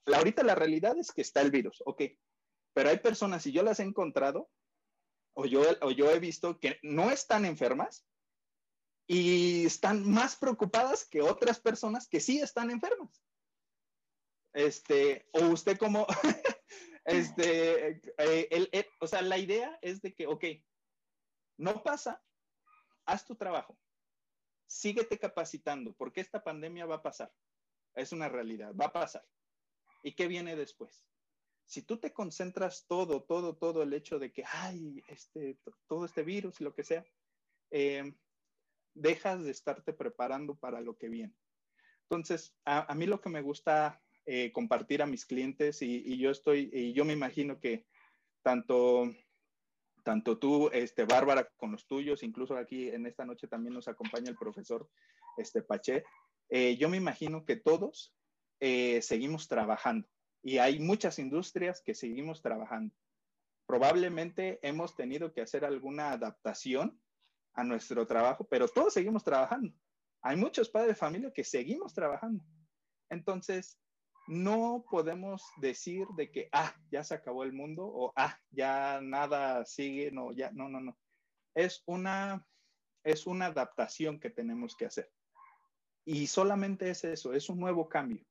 La, 0.04 0.18
ahorita 0.18 0.42
la 0.42 0.54
realidad 0.54 0.99
es 0.99 1.12
que 1.12 1.23
está 1.23 1.40
el 1.40 1.50
virus, 1.50 1.83
ok, 1.87 2.02
pero 2.75 2.90
hay 2.90 2.99
personas, 2.99 3.47
y 3.47 3.52
yo 3.52 3.62
las 3.62 3.80
he 3.80 3.85
encontrado, 3.85 4.50
o 5.35 5.47
yo, 5.47 5.62
o 5.80 5.90
yo 5.92 6.11
he 6.11 6.18
visto 6.18 6.61
que 6.61 6.78
no 6.83 7.11
están 7.11 7.47
enfermas 7.47 8.06
y 9.06 9.64
están 9.64 10.09
más 10.09 10.37
preocupadas 10.37 11.06
que 11.06 11.23
otras 11.23 11.59
personas 11.59 12.06
que 12.06 12.21
sí 12.21 12.40
están 12.40 12.71
enfermas. 12.71 13.23
Este, 14.52 15.26
o 15.33 15.47
usted 15.47 15.78
como, 15.78 16.06
este, 17.04 18.02
eh, 18.18 18.88
o 19.00 19.06
sea, 19.06 19.23
la 19.23 19.38
idea 19.38 19.78
es 19.80 20.02
de 20.02 20.14
que, 20.14 20.26
ok, 20.26 20.45
no 21.59 21.83
pasa, 21.83 22.23
haz 23.06 23.25
tu 23.25 23.37
trabajo 23.37 23.78
síguete 24.66 25.18
capacitando, 25.18 25.94
porque 25.94 26.20
esta 26.20 26.42
pandemia 26.42 26.87
va 26.87 26.96
a 26.96 27.02
pasar. 27.02 27.32
Es 27.94 28.12
una 28.12 28.28
realidad, 28.28 28.75
va 28.75 28.87
a 28.87 28.92
pasar. 28.92 29.25
¿Y 30.02 30.12
qué 30.12 30.28
viene 30.28 30.56
después? 30.56 31.06
Si 31.64 31.82
tú 31.82 31.99
te 31.99 32.12
concentras 32.12 32.87
todo, 32.87 33.25
todo, 33.25 33.56
todo 33.56 33.82
el 33.82 33.92
hecho 33.92 34.18
de 34.18 34.32
que, 34.32 34.44
hay 34.44 35.02
este, 35.08 35.58
todo 35.88 36.04
este 36.04 36.23
virus 36.23 36.61
y 36.61 36.64
lo 36.64 36.75
que 36.75 36.85
sea, 36.85 37.04
eh, 37.70 38.14
dejas 38.94 39.42
de 39.42 39.50
estarte 39.50 39.92
preparando 39.92 40.56
para 40.56 40.80
lo 40.80 40.96
que 40.96 41.08
viene. 41.08 41.35
Entonces, 42.02 42.56
a, 42.64 42.94
mí 42.94 43.06
lo 43.06 43.20
que 43.20 43.30
me 43.30 43.42
gusta 43.42 44.00
eh, 44.26 44.52
compartir 44.52 45.02
a 45.02 45.06
mis 45.06 45.26
clientes 45.26 45.82
y, 45.82 46.02
y, 46.06 46.18
yo 46.18 46.30
estoy, 46.30 46.70
y 46.73 46.92
yo 46.92 47.04
me 47.04 47.12
imagino 47.12 47.58
que 47.58 47.87
tanto 48.42 49.12
tanto 50.07 50.39
tú, 50.39 50.71
este, 50.73 51.05
Bárbara, 51.05 51.49
con 51.57 51.73
los 51.73 51.89
tuyos, 51.89 52.23
incluso 52.23 52.57
aquí 52.57 52.89
en 52.91 53.07
esta 53.07 53.25
noche 53.25 53.49
también 53.49 53.75
nos 53.75 53.89
acompaña 53.89 54.31
el 54.31 54.37
profesor 54.37 54.89
este, 55.37 55.63
Paché. 55.63 56.05
Eh, 56.49 56.77
yo 56.77 56.89
me 56.89 56.97
imagino 56.97 57.45
que 57.45 57.57
todos 57.57 58.15
eh, 58.61 59.03
seguimos 59.03 59.49
trabajando 59.49 60.07
y 60.45 60.59
hay 60.59 60.79
muchas 60.79 61.19
industrias 61.19 61.83
que 61.83 61.93
seguimos 61.93 62.41
trabajando. 62.41 62.95
Probablemente 63.67 64.61
hemos 64.63 64.95
tenido 64.95 65.33
que 65.33 65.41
hacer 65.41 65.65
alguna 65.65 66.13
adaptación 66.13 67.01
a 67.55 67.65
nuestro 67.65 68.07
trabajo, 68.07 68.47
pero 68.49 68.69
todos 68.69 68.95
seguimos 68.95 69.25
trabajando. 69.25 69.75
Hay 70.23 70.37
muchos 70.37 70.71
padres 70.71 70.91
de 70.91 70.95
familia 70.95 71.33
que 71.33 71.43
seguimos 71.43 71.95
trabajando. 71.95 72.45
Entonces, 73.11 73.81
no 74.28 74.85
podemos 74.90 75.42
decir 75.59 76.06
de 76.16 76.30
que, 76.30 76.49
ah, 76.52 76.75
ya 76.90 77.04
se 77.04 77.14
acabó 77.14 77.45
el 77.45 77.52
mundo 77.52 77.87
o, 77.87 78.12
ah, 78.16 78.38
ya 78.50 79.00
nada 79.00 79.64
sigue, 79.64 80.11
no, 80.11 80.33
ya, 80.33 80.50
no, 80.52 80.68
no, 80.68 80.80
no. 80.80 80.99
Es 81.54 81.83
una, 81.87 82.47
es 83.04 83.26
una 83.26 83.47
adaptación 83.47 84.18
que 84.18 84.30
tenemos 84.30 84.76
que 84.76 84.87
hacer. 84.87 85.11
Y 86.04 86.26
solamente 86.26 86.90
es 86.90 87.04
eso, 87.04 87.33
es 87.33 87.49
un 87.49 87.59
nuevo 87.59 87.88
cambio. 87.88 88.25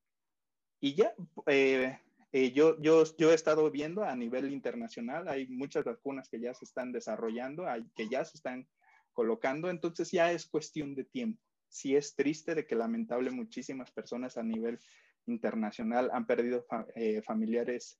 Y 0.79 0.95
ya, 0.95 1.13
eh, 1.47 1.99
eh, 2.31 2.51
yo, 2.51 2.79
yo, 2.81 3.03
yo 3.17 3.31
he 3.31 3.35
estado 3.35 3.69
viendo 3.71 4.03
a 4.03 4.15
nivel 4.15 4.51
internacional, 4.51 5.27
hay 5.27 5.47
muchas 5.47 5.85
vacunas 5.85 6.29
que 6.29 6.39
ya 6.39 6.53
se 6.53 6.65
están 6.65 6.91
desarrollando, 6.91 7.67
hay, 7.67 7.85
que 7.95 8.09
ya 8.09 8.23
se 8.25 8.37
están 8.37 8.67
colocando, 9.13 9.69
entonces 9.69 10.11
ya 10.11 10.31
es 10.31 10.45
cuestión 10.45 10.95
de 10.95 11.05
tiempo. 11.05 11.41
Sí 11.69 11.95
es 11.95 12.15
triste 12.15 12.53
de 12.53 12.67
que 12.67 12.75
lamentable 12.75 13.31
muchísimas 13.31 13.91
personas 13.91 14.37
a 14.37 14.43
nivel 14.43 14.79
internacional 15.27 16.09
han 16.13 16.25
perdido 16.25 16.65
eh, 16.95 17.21
familiares 17.21 17.99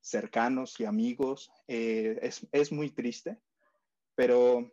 cercanos 0.00 0.78
y 0.80 0.84
amigos. 0.84 1.50
Eh, 1.68 2.18
es, 2.22 2.46
es, 2.52 2.72
muy 2.72 2.90
triste, 2.90 3.38
pero... 4.14 4.72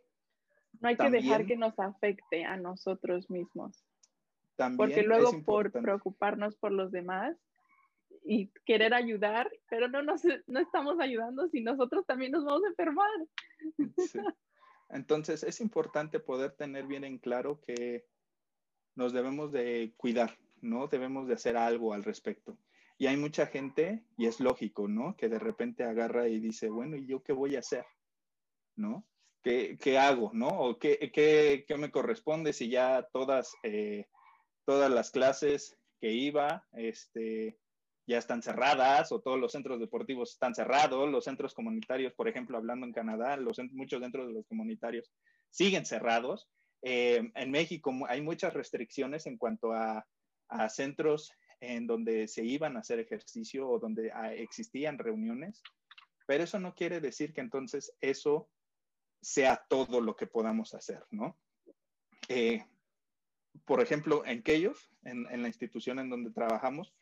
No 0.80 0.90
hay 0.90 0.98
que 0.98 1.10
dejar 1.10 1.46
que 1.46 1.56
nos 1.56 1.78
afecte 1.80 2.44
a 2.46 2.58
nosotros 2.58 3.30
mismos. 3.30 3.86
También 4.56 4.78
Porque 4.78 5.04
luego 5.04 5.44
por 5.44 5.72
preocuparnos 5.72 6.56
por 6.56 6.72
los 6.72 6.92
demás 6.92 7.36
y 8.26 8.48
querer 8.66 8.94
ayudar, 8.94 9.52
pero 9.70 9.88
no, 9.88 10.02
nos, 10.04 10.22
no 10.48 10.60
estamos 10.60 11.00
ayudando 11.00 11.48
si 11.50 11.62
nosotros 11.62 12.06
también 12.06 12.32
nos 12.32 12.46
vamos 12.46 12.64
a 12.64 12.70
enfermar. 12.70 13.10
Sí. 13.98 14.20
Entonces 14.90 15.44
es 15.44 15.60
importante 15.60 16.20
poder 16.20 16.52
tener 16.52 16.86
bien 16.86 17.04
en 17.04 17.18
claro 17.18 17.60
que 17.62 18.06
nos 18.96 19.12
debemos 19.12 19.52
de 19.52 19.94
cuidar, 19.98 20.38
¿no? 20.64 20.88
Debemos 20.88 21.28
de 21.28 21.36
hacer 21.36 21.58
algo 21.58 21.94
al 21.94 22.04
respecto. 22.04 22.58
Y 22.98 23.08
hay 23.08 23.18
mucha 23.18 23.48
gente, 23.48 24.04
y 24.18 24.28
es 24.28 24.40
lógico, 24.40 24.88
¿no? 24.88 25.16
Que 25.18 25.30
de 25.30 25.40
repente 25.40 25.84
agarra 25.84 26.28
y 26.28 26.40
dice, 26.40 26.70
bueno, 26.70 26.96
¿y 26.96 27.06
yo 27.06 27.24
qué 27.24 27.34
voy 27.34 27.56
a 27.56 27.60
hacer? 27.60 27.86
¿No? 28.76 29.06
¿Qué, 29.44 29.78
qué 29.80 29.98
hago? 29.98 30.32
¿No? 30.34 30.48
¿O 30.48 30.80
qué, 30.80 31.12
qué, 31.14 31.66
qué, 31.68 31.78
me 31.78 31.92
corresponde 31.92 32.54
si 32.54 32.70
ya 32.70 33.08
todas, 33.12 33.54
eh, 33.64 34.08
todas 34.66 34.90
las 34.90 35.12
clases 35.12 35.78
que 36.00 36.12
iba, 36.12 36.66
este, 36.74 37.58
ya 38.08 38.18
están 38.18 38.42
cerradas 38.42 39.12
o 39.12 39.20
todos 39.20 39.40
los 39.40 39.52
centros 39.52 39.80
deportivos 39.80 40.32
están 40.32 40.56
cerrados, 40.56 41.10
los 41.10 41.26
centros 41.26 41.54
comunitarios, 41.54 42.14
por 42.14 42.28
ejemplo, 42.28 42.58
hablando 42.58 42.86
en 42.86 42.94
Canadá, 42.94 43.38
los, 43.38 43.60
muchos 43.72 44.02
dentro 44.02 44.26
de 44.28 44.34
los 44.34 44.46
comunitarios 44.46 45.12
siguen 45.50 45.86
cerrados. 45.86 46.48
Eh, 46.82 47.32
en 47.36 47.52
México 47.52 47.94
hay 48.08 48.22
muchas 48.22 48.54
restricciones 48.54 49.26
en 49.26 49.38
cuanto 49.38 49.74
a, 49.74 50.06
a, 50.48 50.70
centros 50.70 51.32
en 51.60 51.88
donde 51.88 52.28
se 52.28 52.44
iban 52.44 52.76
a 52.76 52.82
hacer 52.82 53.00
ejercicio 53.00 53.70
o 53.70 53.80
donde 53.80 54.12
ah, 54.12 54.34
existían 54.34 54.98
reuniones, 54.98 55.62
pero 56.28 56.44
eso 56.44 56.60
no 56.60 56.76
quiere 56.76 57.00
decir 57.00 57.34
que 57.34 57.42
entonces 57.42 57.94
eso 58.02 58.50
sea 59.22 59.66
todo 59.70 60.02
lo 60.02 60.16
que 60.16 60.28
podamos 60.28 60.74
hacer, 60.74 61.04
¿no? 61.12 61.38
Eh, 62.28 62.66
por 63.66 63.82
ejemplo, 63.82 64.26
en 64.26 64.44
Keyos, 64.44 64.92
en, 65.04 65.26
en 65.32 65.42
la 65.42 65.48
institución 65.48 66.00
en 66.00 66.10
donde 66.10 66.32
trabajamos, 66.32 66.94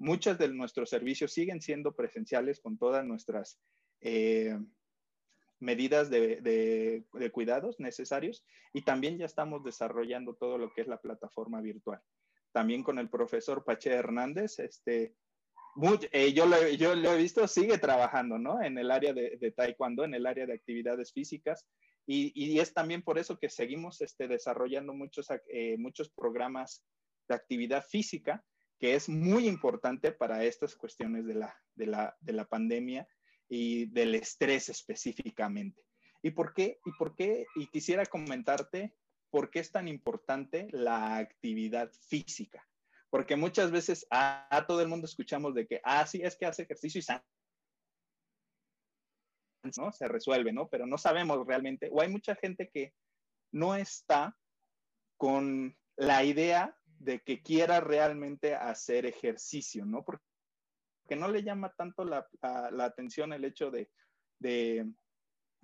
Muchos 0.00 0.38
de 0.38 0.48
nuestros 0.48 0.88
servicios 0.88 1.30
siguen 1.30 1.60
siendo 1.60 1.94
presenciales 1.94 2.58
con 2.58 2.78
todas 2.78 3.04
nuestras 3.04 3.60
eh, 4.00 4.58
medidas 5.58 6.08
de, 6.08 7.04
cuidados 7.32 7.78
necesarios 7.80 8.42
y 8.72 8.80
también 8.80 9.18
ya 9.18 9.26
estamos 9.26 9.62
desarrollando 9.62 10.32
todo 10.32 10.56
lo 10.56 10.72
que 10.72 10.80
es 10.80 10.88
la 10.88 11.02
plataforma 11.02 11.60
virtual. 11.60 12.00
También 12.52 12.82
con 12.82 12.98
el 12.98 13.08
profesor 13.08 13.64
Pache 13.64 13.90
Hernández, 13.92 14.58
este, 14.58 15.14
eh, 16.12 16.32
yo, 16.32 16.46
lo, 16.46 16.68
yo, 16.70 16.94
lo, 16.94 17.12
he 17.12 17.18
visto, 17.18 17.46
sigue 17.46 17.78
trabajando, 17.78 18.38
¿no? 18.38 18.62
En 18.62 18.76
el 18.78 18.90
área 18.90 19.12
de, 19.12 19.52
taekwondo, 19.56 20.04
en 20.04 20.14
el 20.14 20.26
área 20.26 20.46
de 20.46 20.54
actividades 20.54 21.12
físicas. 21.12 21.66
Y, 22.06 22.58
es 22.58 22.74
también 22.74 23.02
por 23.02 23.18
eso 23.18 23.38
que 23.38 23.48
seguimos 23.48 24.00
este, 24.00 24.26
desarrollando 24.26 24.92
muchos, 24.92 25.28
eh, 25.52 25.76
muchos 25.78 26.10
programas 26.10 26.84
de 27.28 27.36
actividad 27.36 27.84
física 27.86 28.42
que 28.80 28.94
es 28.94 29.08
muy 29.08 29.46
importante 29.46 30.10
para 30.10 30.42
estas 30.42 30.74
cuestiones 30.74 31.26
de 31.26 31.34
la, 31.34 31.54
de 31.74 31.86
la, 31.86 32.16
de 32.20 32.32
la 32.32 32.46
pandemia 32.46 33.06
y 33.48 33.86
del 33.86 34.14
estrés 34.14 34.70
específicamente. 34.70 35.82
¿Y 36.22 36.30
por 36.30 36.54
qué? 36.54 36.78
¿Y 36.84 36.92
por 36.98 37.14
qué? 37.14 37.46
Y 37.56 37.66
quisiera 37.66 38.06
comentarte 38.06 38.94
por 39.30 39.50
qué 39.50 39.60
es 39.60 39.70
tan 39.70 39.88
importante 39.88 40.68
la 40.72 41.16
actividad 41.16 41.90
física. 42.08 42.66
Porque 43.10 43.36
muchas 43.36 43.70
veces 43.70 44.06
a, 44.10 44.64
todo 44.68 44.80
el 44.82 44.88
mundo 44.88 45.06
escuchamos 45.06 45.54
de 45.54 45.66
que, 45.66 45.80
ah, 45.84 46.06
sí, 46.06 46.20
es 46.22 46.36
que 46.36 46.46
hace 46.46 46.62
ejercicio 46.62 47.00
y 47.00 47.04
¿no? 49.76 49.92
Se 49.92 50.08
resuelve, 50.08 50.52
¿no? 50.52 50.68
Pero 50.68 50.86
no 50.86 50.96
sabemos 50.96 51.46
realmente, 51.46 51.88
o 51.92 52.00
hay 52.00 52.08
mucha 52.08 52.34
gente 52.34 52.70
que 52.72 52.94
no 53.52 53.74
está 53.74 54.36
con 55.16 55.76
la 55.96 56.24
idea 56.24 56.76
de 56.98 57.20
que 57.20 57.42
quiera 57.42 57.80
realmente 57.80 58.54
hacer 58.54 59.06
ejercicio, 59.06 59.84
¿no? 59.84 60.04
Porque 60.04 60.22
no 61.16 61.28
le 61.28 61.42
llama 61.42 61.74
tanto 61.76 62.04
la, 62.04 62.26
atención 62.78 63.32
el 63.32 63.44
hecho 63.44 63.70
de, 63.70 63.90
de, 64.38 64.86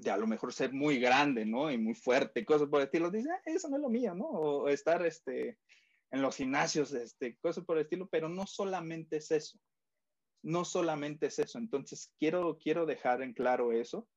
a 0.05 0.17
lo 0.17 0.27
mejor 0.27 0.53
ser 0.53 0.73
muy 0.73 0.99
grande, 0.99 1.47
¿no? 1.47 1.71
Y 1.71 1.79
muy 1.79 1.95
fuerte, 1.95 2.45
cosas 2.45 2.69
por 2.69 2.81
el 2.81 2.87
estilo. 2.87 3.11
Dice, 3.11 3.31
ah, 3.31 3.41
eso 3.47 3.69
no 3.69 3.77
es 3.77 3.83
lo 3.83 3.89
mío, 3.89 4.15
¿no? 4.15 4.27
O 4.27 4.69
estar 4.69 5.05
este, 5.07 5.59
en 6.11 6.23
los 6.23 6.37
gimnasios, 6.37 6.93
este, 6.93 7.37
cosas 7.39 7.65
por 7.65 7.79
el 7.79 7.85
estilo, 7.85 8.09
pero 8.09 8.29
no 8.29 8.47
solamente 8.47 9.17
es 9.17 9.31
eso. 9.31 9.59
No 10.43 10.65
solamente 10.65 11.27
es 11.27 11.39
eso. 11.39 11.59
Entonces, 11.59 12.13
quiero, 12.19 12.59
quiero 12.59 12.87
dejar 12.87 13.23
en 13.23 13.33
claro 13.33 13.73
eso, 13.73 14.09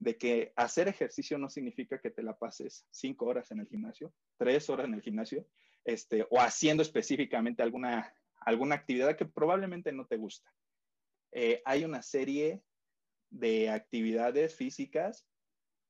de 0.00 0.16
que 0.16 0.52
hacer 0.56 0.88
ejercicio 0.88 1.38
no 1.38 1.48
significa 1.48 2.00
que 2.00 2.10
te 2.10 2.22
la 2.22 2.36
pases 2.36 2.86
cinco 2.90 3.26
horas 3.26 3.50
en 3.50 3.60
el 3.60 3.68
gimnasio, 3.68 4.12
tres 4.38 4.68
horas 4.70 4.86
en 4.86 4.94
el 4.94 5.02
gimnasio, 5.02 5.46
este, 5.84 6.26
o 6.30 6.40
haciendo 6.40 6.82
específicamente 6.82 7.62
alguna, 7.62 8.12
alguna 8.40 8.74
actividad 8.74 9.16
que 9.16 9.26
probablemente 9.26 9.92
no 9.92 10.06
te 10.06 10.16
gusta. 10.16 10.50
Eh, 11.32 11.62
hay 11.64 11.84
una 11.84 12.02
serie 12.02 12.62
de 13.30 13.70
actividades 13.70 14.54
físicas 14.54 15.26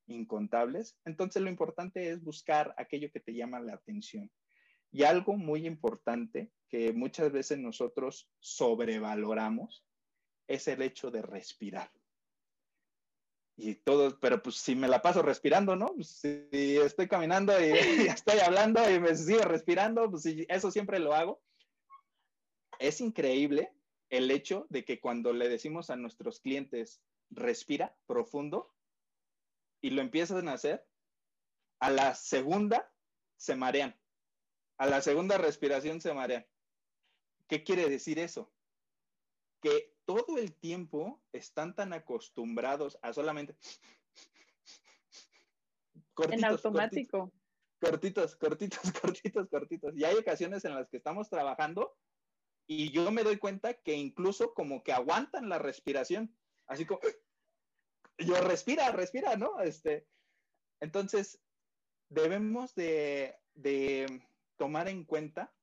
incontables, 0.07 0.97
entonces 1.05 1.41
lo 1.41 1.49
importante 1.49 2.09
es 2.09 2.23
buscar 2.23 2.73
aquello 2.77 3.11
que 3.11 3.19
te 3.19 3.33
llama 3.33 3.59
la 3.59 3.73
atención. 3.73 4.31
Y 4.91 5.03
algo 5.03 5.37
muy 5.37 5.65
importante 5.65 6.51
que 6.67 6.91
muchas 6.91 7.31
veces 7.31 7.59
nosotros 7.59 8.29
sobrevaloramos 8.39 9.85
es 10.47 10.67
el 10.67 10.81
hecho 10.81 11.11
de 11.11 11.21
respirar 11.21 11.91
y 13.61 13.75
todo, 13.75 14.19
pero 14.19 14.41
pues 14.41 14.55
si 14.55 14.75
me 14.75 14.87
la 14.87 15.01
paso 15.01 15.21
respirando, 15.21 15.75
¿no? 15.75 15.93
Pues, 15.93 16.09
si 16.51 16.77
estoy 16.77 17.07
caminando 17.07 17.53
y, 17.59 17.71
estoy 18.23 18.39
hablando 18.39 18.89
y 18.89 18.99
me 18.99 19.15
sigo 19.15 19.43
respirando, 19.43 20.09
pues 20.09 20.25
eso 20.25 20.71
siempre 20.71 20.99
lo 20.99 21.13
hago. 21.13 21.41
Es 22.79 23.01
increíble 23.01 23.71
el 24.09 24.31
hecho 24.31 24.65
de 24.69 24.83
que 24.83 24.99
cuando 24.99 25.31
le 25.31 25.47
decimos 25.47 25.89
a 25.89 25.95
nuestros 25.95 26.39
clientes, 26.39 27.01
respira 27.31 27.97
profundo, 28.05 28.71
y 29.81 29.89
lo 29.89 30.01
empiezan 30.01 30.47
a 30.47 30.53
hacer, 30.53 30.85
a 31.79 31.89
la 31.89 32.13
segunda 32.13 32.93
se 33.37 33.55
marean. 33.55 33.99
A 34.77 34.85
la 34.85 35.01
segunda 35.01 35.37
respiración 35.37 35.99
se 35.99 36.13
marean. 36.13 36.45
¿Qué 37.47 37.63
quiere 37.63 37.89
decir 37.89 38.19
eso? 38.19 38.51
Que 39.61 39.95
todo 40.05 40.37
el 40.37 40.53
tiempo 40.53 41.21
están 41.33 41.75
tan 41.75 41.93
acostumbrados 41.93 42.97
a 43.01 43.13
solamente... 43.13 43.55
Cortitos, 46.13 46.43
en 46.43 46.45
automático. 46.45 47.31
Cortitos, 47.79 48.35
cortitos, 48.35 48.79
cortitos, 49.01 49.49
cortitos. 49.49 49.93
Y 49.95 50.03
hay 50.03 50.15
ocasiones 50.15 50.63
en 50.65 50.75
las 50.75 50.87
que 50.89 50.97
estamos 50.97 51.29
trabajando 51.29 51.95
y 52.67 52.91
yo 52.91 53.09
me 53.11 53.23
doy 53.23 53.37
cuenta 53.37 53.73
que 53.73 53.95
incluso 53.95 54.53
como 54.53 54.83
que 54.83 54.93
aguantan 54.93 55.49
la 55.49 55.57
respiración. 55.57 56.35
Así 56.71 56.85
como, 56.85 57.01
yo 58.17 58.39
respira, 58.41 58.91
respira, 58.93 59.35
¿no? 59.35 59.59
Este, 59.59 60.07
entonces, 60.79 61.37
debemos 62.07 62.73
de, 62.75 63.35
de 63.55 64.23
tomar 64.55 64.87
en 64.87 65.03
cuenta 65.03 65.53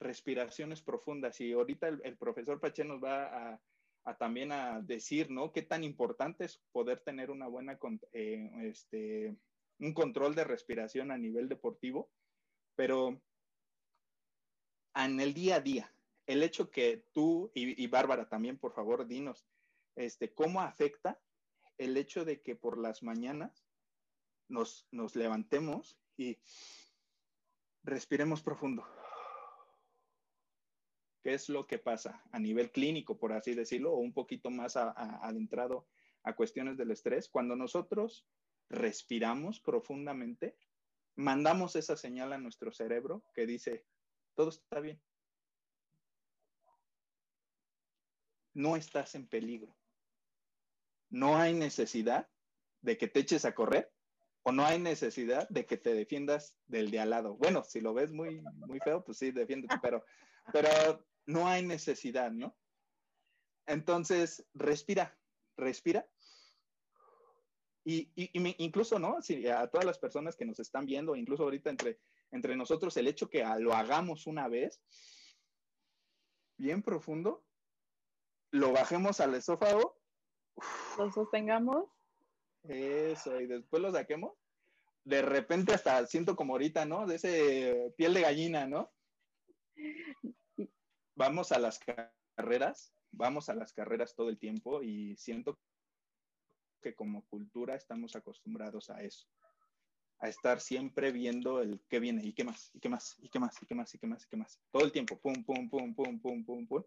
respiraciones 0.00 0.80
profundas. 0.80 1.38
Y 1.42 1.52
ahorita 1.52 1.88
el, 1.88 2.16
profesor 2.16 2.58
Pache 2.58 2.84
nos 2.84 3.04
va 3.04 3.60
a, 4.04 4.16
también 4.16 4.50
a 4.50 4.80
decir, 4.80 5.30
¿no? 5.30 5.52
Qué 5.52 5.60
tan 5.60 5.84
importante 5.84 6.46
es 6.46 6.58
poder 6.72 7.00
tener 7.00 7.30
una 7.30 7.48
buena, 7.48 7.78
eh, 8.14 8.50
este, 8.62 9.36
un 9.78 9.92
control 9.92 10.34
de 10.34 10.44
respiración 10.44 11.10
a 11.10 11.18
nivel 11.18 11.50
deportivo, 11.50 12.10
pero 12.76 13.20
en 14.94 15.20
el 15.20 15.34
día 15.34 15.56
a 15.56 15.60
día, 15.60 15.92
el 16.26 16.42
hecho 16.42 16.70
que 16.70 17.04
tú 17.12 17.50
y, 17.52 17.86
Bárbara 17.88 18.26
también, 18.26 18.56
por 18.56 18.72
favor, 18.72 19.06
dinos, 19.06 19.46
este, 19.96 20.32
¿cómo 20.34 20.60
afecta 20.60 21.20
el 21.78 21.96
hecho 21.96 22.24
de 22.24 22.42
que 22.42 22.54
por 22.54 22.78
las 22.78 23.02
mañanas 23.02 23.66
nos, 24.48 24.86
nos 24.92 25.16
levantemos 25.16 25.98
y 26.16 26.38
respiremos 27.82 28.42
profundo? 28.42 28.86
qué 31.26 31.34
es 31.34 31.48
lo 31.48 31.66
que 31.66 31.80
pasa 31.80 32.22
a 32.30 32.38
nivel 32.38 32.70
clínico, 32.70 33.18
por 33.18 33.32
así 33.32 33.52
decirlo, 33.52 33.92
o 33.92 33.96
un 33.96 34.12
poquito 34.12 34.48
más 34.48 34.76
adentrado 34.76 35.88
a 36.22 36.36
cuestiones 36.36 36.76
del 36.76 36.92
estrés. 36.92 37.28
Cuando 37.28 37.56
nosotros 37.56 38.28
respiramos 38.68 39.58
profundamente, 39.58 40.56
mandamos 41.16 41.74
esa 41.74 41.96
señal 41.96 42.32
a 42.32 42.38
nuestro 42.38 42.70
cerebro 42.70 43.24
que 43.34 43.44
dice, 43.44 43.84
todo 44.36 44.50
está 44.50 44.78
bien. 44.78 45.02
No 48.54 48.76
estás 48.76 49.16
en 49.16 49.26
peligro. 49.26 49.76
No 51.16 51.38
hay 51.38 51.54
necesidad 51.54 52.28
de 52.82 52.98
que 52.98 53.08
te 53.08 53.20
eches 53.20 53.46
a 53.46 53.54
correr 53.54 53.90
o 54.42 54.52
no 54.52 54.66
hay 54.66 54.78
necesidad 54.78 55.48
de 55.48 55.64
que 55.64 55.78
te 55.78 55.94
defiendas 55.94 56.58
del 56.66 56.90
de 56.90 57.00
al 57.00 57.08
lado. 57.08 57.36
Bueno, 57.36 57.64
si 57.64 57.80
lo 57.80 57.94
ves 57.94 58.12
muy, 58.12 58.42
muy 58.42 58.78
feo, 58.80 59.02
pues 59.02 59.16
sí, 59.16 59.30
defiéndete, 59.30 59.76
pero, 59.82 60.04
pero 60.52 60.68
no 61.24 61.48
hay 61.48 61.64
necesidad, 61.64 62.30
¿no? 62.30 62.54
Entonces, 63.66 64.46
respira, 64.52 65.18
respira. 65.56 66.06
Y, 67.82 68.12
incluso, 68.62 68.98
¿no? 68.98 69.22
Si 69.22 69.48
a 69.48 69.68
todas 69.68 69.86
las 69.86 69.98
personas 69.98 70.36
que 70.36 70.44
nos 70.44 70.60
están 70.60 70.84
viendo, 70.84 71.16
incluso 71.16 71.44
ahorita 71.44 71.70
entre, 71.70 71.98
entre 72.30 72.56
nosotros, 72.56 72.94
el 72.98 73.08
hecho 73.08 73.30
que 73.30 73.42
lo 73.58 73.72
hagamos 73.72 74.26
una 74.26 74.48
vez, 74.48 74.82
bien 76.58 76.82
profundo, 76.82 77.46
lo 78.50 78.72
bajemos 78.72 79.20
al 79.20 79.34
esófago. 79.34 79.95
Lo 80.98 81.12
sostengamos. 81.12 81.88
Eso, 82.64 83.40
y 83.40 83.46
después 83.46 83.82
lo 83.82 83.92
saquemos. 83.92 84.32
De 85.04 85.22
repente 85.22 85.74
hasta 85.74 86.04
siento 86.06 86.34
como 86.34 86.54
ahorita, 86.54 86.84
¿no? 86.84 87.06
De 87.06 87.16
ese 87.16 87.94
piel 87.96 88.14
de 88.14 88.22
gallina, 88.22 88.66
¿no? 88.66 88.90
vamos 91.14 91.52
a 91.52 91.58
las 91.58 91.78
carreras 91.78 92.96
vamos 93.16 93.48
a 93.48 93.54
las 93.54 93.72
carreras 93.72 94.14
todo 94.14 94.28
el 94.28 94.38
tiempo 94.38 94.82
y 94.82 95.16
siento 95.16 95.58
que 96.82 96.94
como 96.94 97.24
cultura 97.26 97.74
estamos 97.74 98.14
acostumbrados 98.14 98.90
a 98.90 99.02
eso, 99.02 99.26
a 100.18 100.28
estar 100.28 100.60
siempre 100.60 101.10
viendo 101.12 101.60
el 101.60 101.80
qué 101.88 101.98
viene 101.98 102.24
y 102.24 102.32
qué 102.32 102.44
más, 102.44 102.70
y 102.74 102.80
qué 102.80 102.88
más, 102.88 103.16
y 103.18 103.28
qué 103.28 103.38
más, 103.38 103.62
y 103.62 103.66
qué 103.66 103.74
más, 103.74 103.94
y 103.94 103.98
qué 103.98 104.06
más, 104.06 104.24
y 104.24 104.28
qué 104.28 104.36
más. 104.36 104.60
Todo 104.70 104.84
el 104.84 104.92
tiempo, 104.92 105.18
pum, 105.18 105.44
pum, 105.44 105.68
pum, 105.68 105.94
pum, 105.94 106.20
pum, 106.20 106.44
pum, 106.44 106.66
pum. 106.66 106.82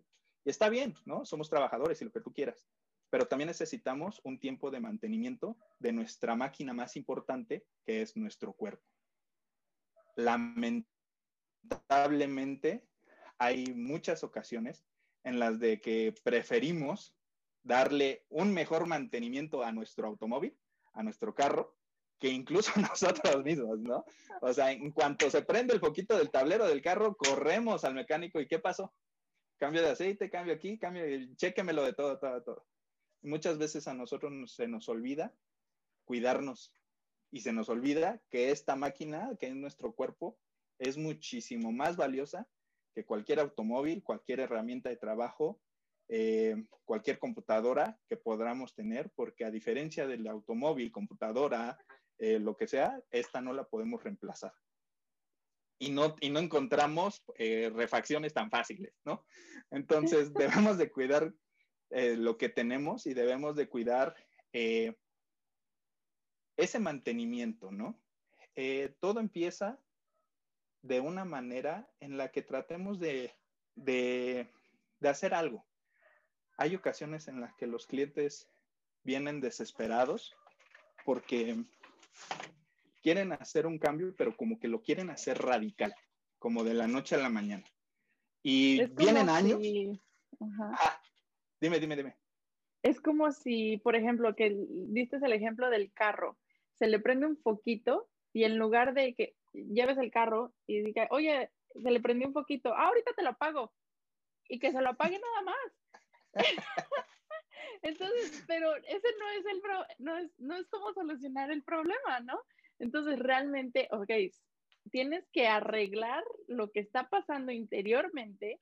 Y 0.45 0.49
está 0.49 0.69
bien, 0.69 0.93
¿no? 1.05 1.25
Somos 1.25 1.49
trabajadores 1.49 2.01
y 2.01 2.05
lo 2.05 2.11
que 2.11 2.21
tú 2.21 2.31
quieras, 2.31 2.65
pero 3.09 3.27
también 3.27 3.47
necesitamos 3.47 4.21
un 4.23 4.39
tiempo 4.39 4.71
de 4.71 4.79
mantenimiento 4.79 5.57
de 5.79 5.91
nuestra 5.91 6.35
máquina 6.35 6.73
más 6.73 6.95
importante, 6.95 7.65
que 7.85 8.01
es 8.01 8.15
nuestro 8.15 8.53
cuerpo. 8.53 8.85
Lamentablemente, 10.15 12.87
hay 13.37 13.73
muchas 13.73 14.23
ocasiones 14.23 14.85
en 15.23 15.39
las 15.39 15.59
de 15.59 15.81
que 15.81 16.13
preferimos 16.23 17.15
darle 17.63 18.25
un 18.29 18.53
mejor 18.53 18.87
mantenimiento 18.87 19.63
a 19.63 19.71
nuestro 19.71 20.07
automóvil, 20.07 20.57
a 20.93 21.03
nuestro 21.03 21.33
carro, 21.33 21.75
que 22.19 22.29
incluso 22.29 22.71
nosotros 22.79 23.43
mismos, 23.43 23.79
¿no? 23.79 24.05
O 24.41 24.53
sea, 24.53 24.71
en 24.71 24.91
cuanto 24.91 25.29
se 25.29 25.41
prende 25.41 25.73
el 25.73 25.79
poquito 25.79 26.17
del 26.17 26.29
tablero 26.29 26.67
del 26.67 26.81
carro, 26.81 27.15
corremos 27.15 27.83
al 27.83 27.95
mecánico 27.95 28.39
y 28.39 28.47
¿qué 28.47 28.59
pasó? 28.59 28.93
Cambio 29.57 29.81
de 29.81 29.89
aceite, 29.89 30.29
cambio 30.29 30.53
aquí, 30.53 30.77
cambio, 30.77 31.03
chéquemelo 31.35 31.83
de 31.83 31.93
todo, 31.93 32.17
todo, 32.17 32.41
todo. 32.43 32.65
Muchas 33.21 33.57
veces 33.57 33.87
a 33.87 33.93
nosotros 33.93 34.33
se 34.53 34.67
nos 34.67 34.89
olvida 34.89 35.33
cuidarnos 36.05 36.73
y 37.31 37.41
se 37.41 37.53
nos 37.53 37.69
olvida 37.69 38.21
que 38.31 38.51
esta 38.51 38.75
máquina, 38.75 39.35
que 39.39 39.47
es 39.47 39.55
nuestro 39.55 39.93
cuerpo, 39.93 40.39
es 40.79 40.97
muchísimo 40.97 41.71
más 41.71 41.97
valiosa 41.97 42.47
que 42.95 43.05
cualquier 43.05 43.39
automóvil, 43.39 44.01
cualquier 44.01 44.39
herramienta 44.39 44.89
de 44.89 44.97
trabajo, 44.97 45.61
eh, 46.07 46.65
cualquier 46.85 47.19
computadora 47.19 47.99
que 48.07 48.17
podamos 48.17 48.73
tener, 48.73 49.11
porque 49.15 49.45
a 49.45 49.51
diferencia 49.51 50.07
del 50.07 50.27
automóvil, 50.27 50.91
computadora, 50.91 51.77
eh, 52.17 52.39
lo 52.39 52.57
que 52.57 52.67
sea, 52.67 52.99
esta 53.11 53.41
no 53.41 53.53
la 53.53 53.65
podemos 53.65 54.03
reemplazar. 54.03 54.53
Y 55.77 55.91
no, 55.91 56.15
y 56.19 56.31
no 56.31 56.39
encontramos 56.39 57.23
eh, 57.35 57.71
refacciones 57.73 58.33
tan 58.33 58.49
fáciles, 58.49 58.93
¿no? 59.05 59.23
Entonces 59.69 60.33
debemos 60.73 60.79
de 60.79 60.91
cuidar 60.91 61.31
lo 61.91 62.37
que 62.37 62.49
tenemos 62.49 63.07
y 63.07 63.13
debemos 63.13 63.55
de 63.55 63.67
cuidar 63.67 64.15
ese 66.57 66.79
mantenimiento, 66.79 67.71
¿no? 67.71 67.99
todo 68.99 69.19
empieza 69.19 69.79
de 70.81 70.99
una 70.99 71.25
manera 71.25 71.89
en 71.99 72.17
la 72.17 72.29
que 72.29 72.41
tratemos 72.41 72.99
de, 72.99 73.33
hacer 75.01 75.33
algo. 75.33 75.65
Hay 76.57 76.75
ocasiones 76.75 77.27
en 77.27 77.41
las 77.41 77.53
que 77.55 77.67
los 77.67 77.87
clientes 77.87 78.49
vienen 79.03 79.39
desesperados 79.39 80.35
porque 81.05 81.63
quieren 83.01 83.31
hacer 83.33 83.65
un 83.65 83.79
cambio, 83.79 84.13
pero 84.17 84.35
como 84.35 84.59
que 84.59 84.67
lo 84.67 84.81
quieren 84.81 85.09
hacer 85.09 85.41
radical, 85.41 85.95
como 86.37 86.63
de 86.63 86.73
la 86.73 86.87
noche 86.87 87.15
a 87.15 87.19
la 87.19 87.29
mañana. 87.29 87.65
Y 88.43 88.85
vienen 88.87 89.29
años. 89.29 89.61
Ah, 90.41 90.98
dime, 91.61 91.79
dime, 91.79 91.95
dime. 91.95 92.15
Es 92.81 93.01
como 93.01 93.31
si, 93.31 93.77
por 93.77 93.95
ejemplo, 93.95 94.35
que 94.35 94.55
diste 94.67 95.17
el 95.17 95.33
ejemplo 95.33 95.69
del 95.69 95.91
carro, 95.91 96.37
se 96.73 96.87
le 96.87 96.99
prende 96.99 97.25
un 97.27 97.37
foquito 97.37 98.09
y 98.31 98.45
en 98.45 98.57
lugar 98.57 98.93
de 98.93 99.13
que 99.15 99.35
lleves 99.53 99.97
el 99.97 100.11
carro 100.11 100.53
y 100.65 100.81
diga, 100.81 101.07
oye, 101.11 101.51
se 101.73 101.91
le 101.91 101.99
prendió 101.99 102.27
un 102.27 102.33
poquito, 102.33 102.73
ah, 102.73 102.87
ahorita 102.87 103.11
te 103.13 103.23
lo 103.23 103.35
pago. 103.37 103.73
Y 104.47 104.59
que 104.59 104.71
se 104.71 104.81
lo 104.81 104.89
apague 104.89 105.19
nada 105.19 105.41
más. 105.43 106.33
Entonces, 107.81 108.43
pero 108.47 108.75
ese 108.75 109.07
no 109.19 109.29
es 109.29 109.45
el 109.45 109.61
no 109.99 110.17
es, 110.17 110.31
no 110.39 110.55
es 110.55 110.67
como 110.67 110.93
solucionar 110.93 111.51
el 111.51 111.63
problema, 111.63 112.19
¿no? 112.21 112.41
Entonces, 112.79 113.19
realmente, 113.19 113.87
ok, 113.91 114.09
tienes 114.91 115.27
que 115.31 115.47
arreglar 115.47 116.23
lo 116.47 116.71
que 116.71 116.79
está 116.79 117.09
pasando 117.09 117.51
interiormente 117.51 118.59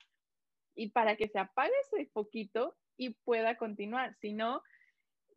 y 0.76 0.90
para 0.90 1.16
que 1.16 1.28
se 1.28 1.40
apague 1.40 1.74
ese 1.92 2.10
poquito 2.12 2.76
y 2.98 3.12
pueda 3.24 3.58
continuar. 3.58 4.16
Si 4.20 4.34
no, 4.34 4.62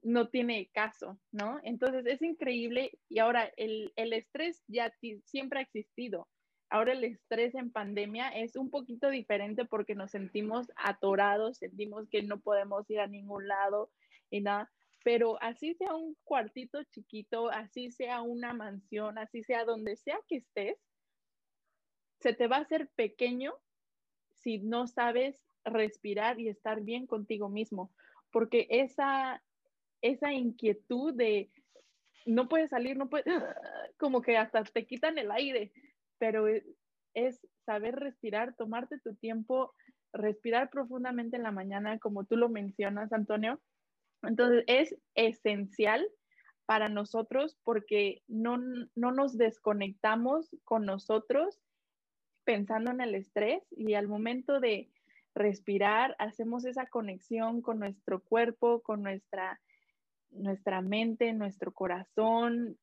no 0.03 0.29
tiene 0.29 0.71
caso, 0.73 1.19
¿no? 1.31 1.61
Entonces 1.63 2.07
es 2.07 2.23
increíble 2.23 2.99
y 3.09 3.19
ahora 3.19 3.51
el, 3.57 3.93
estrés 3.97 4.63
ya 4.67 4.93
siempre 5.25 5.61
ha 5.61 5.63
existido. 5.63 6.29
Ahora 6.71 6.93
el 6.93 7.05
estrés 7.05 7.55
en 7.55 7.73
pandemia 7.73 8.29
es 8.29 8.57
un 8.57 8.71
poquito 8.71 9.11
diferente 9.11 9.65
porque 9.65 9.95
nos 9.95 10.13
sentimos 10.13 10.69
atorados, 10.77 11.59
sentimos 11.59 12.09
que 12.09 12.23
no 12.23 12.41
podemos 12.41 12.89
ir 12.89 13.01
a 13.01 13.09
ningún 13.09 13.49
lado 13.49 13.91
y 14.31 14.41
nada, 14.41 14.71
pero 15.03 15.43
así 15.43 15.75
sea 15.75 15.95
un 15.97 16.17
cuartito 16.25 16.83
chiquito, 16.85 17.51
así 17.51 17.91
sea 17.91 18.23
una 18.23 18.53
mansión, 18.53 19.19
así 19.19 19.43
sea 19.43 19.65
donde 19.65 19.97
sea 19.97 20.19
que 20.29 20.37
estés, 20.37 20.79
se 22.21 22.35
te 22.35 22.47
va 22.47 22.59
a 22.59 22.61
hacer 22.61 22.89
pequeño 22.95 23.53
si 24.35 24.59
no 24.59 24.87
sabes 24.87 25.50
respirar 25.65 26.41
y 26.41 26.49
estar 26.49 26.81
bien 26.81 27.07
contigo 27.07 27.49
mismo, 27.49 27.93
porque 28.31 28.67
esa, 28.71 29.43
esa 30.03 30.33
inquietud 30.33 31.15
de 31.15 31.51
no 32.27 32.49
puedes 32.49 32.71
salir, 32.71 32.97
no 32.97 33.09
puedes, 33.09 33.27
como 33.99 34.23
que 34.23 34.37
hasta 34.37 34.63
te 34.65 34.87
quitan 34.87 35.19
el 35.19 35.31
aire, 35.31 35.73
pero 36.19 36.49
e, 36.49 36.65
es, 37.15 37.41
saber 37.65 37.97
respirar, 37.97 38.55
tomarte 38.57 38.99
tu 38.99 39.15
tiempo, 39.15 39.75
respirar 40.13 40.71
profundamente 40.71 41.37
en 41.37 41.43
la 41.43 41.53
mañana, 41.53 41.99
como 41.99 42.25
tú 42.25 42.37
lo 42.37 42.49
mencionas, 42.49 43.13
Antonio. 43.13 43.61
Entonces, 44.23 44.65
es 44.67 44.97
esencial 45.15 46.07
para 46.67 46.89
nosotros 46.89 47.59
porque 47.65 48.23
no, 48.29 48.59
no 48.95 49.13
nos 49.13 49.37
desconectamos 49.37 50.55
con 50.65 50.85
nosotros 50.85 51.61
pensando 52.45 52.91
en 52.91 53.01
el 53.01 53.15
estrés 53.15 53.63
y 53.71 53.95
al 53.95 54.09
momento 54.09 54.61
de 54.61 54.91
respirar, 55.35 56.17
hacemos 56.19 56.65
esa 56.65 56.87
conexión 56.87 57.63
con 57.63 57.79
nuestro 57.79 58.23
cuerpo, 58.23 58.83
con 58.83 59.03
nuestra 59.03 59.61
nuestra 60.31 60.81
mente, 60.81 61.33
nuestro 61.33 61.73
corazón, 61.73 62.79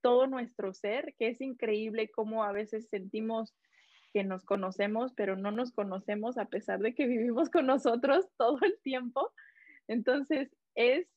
todo 0.00 0.26
nuestro 0.26 0.74
ser, 0.74 1.14
que 1.18 1.28
es 1.28 1.40
increíble 1.40 2.10
cómo 2.10 2.44
a 2.44 2.52
veces 2.52 2.88
sentimos 2.88 3.54
que 4.12 4.24
nos 4.24 4.44
conocemos, 4.44 5.12
pero 5.14 5.36
no 5.36 5.50
nos 5.50 5.72
conocemos 5.72 6.38
a 6.38 6.46
pesar 6.46 6.80
de 6.80 6.94
que 6.94 7.06
vivimos 7.06 7.50
con 7.50 7.66
nosotros 7.66 8.28
todo 8.36 8.58
el 8.62 8.78
tiempo. 8.82 9.32
Entonces, 9.86 10.54
es 10.74 11.08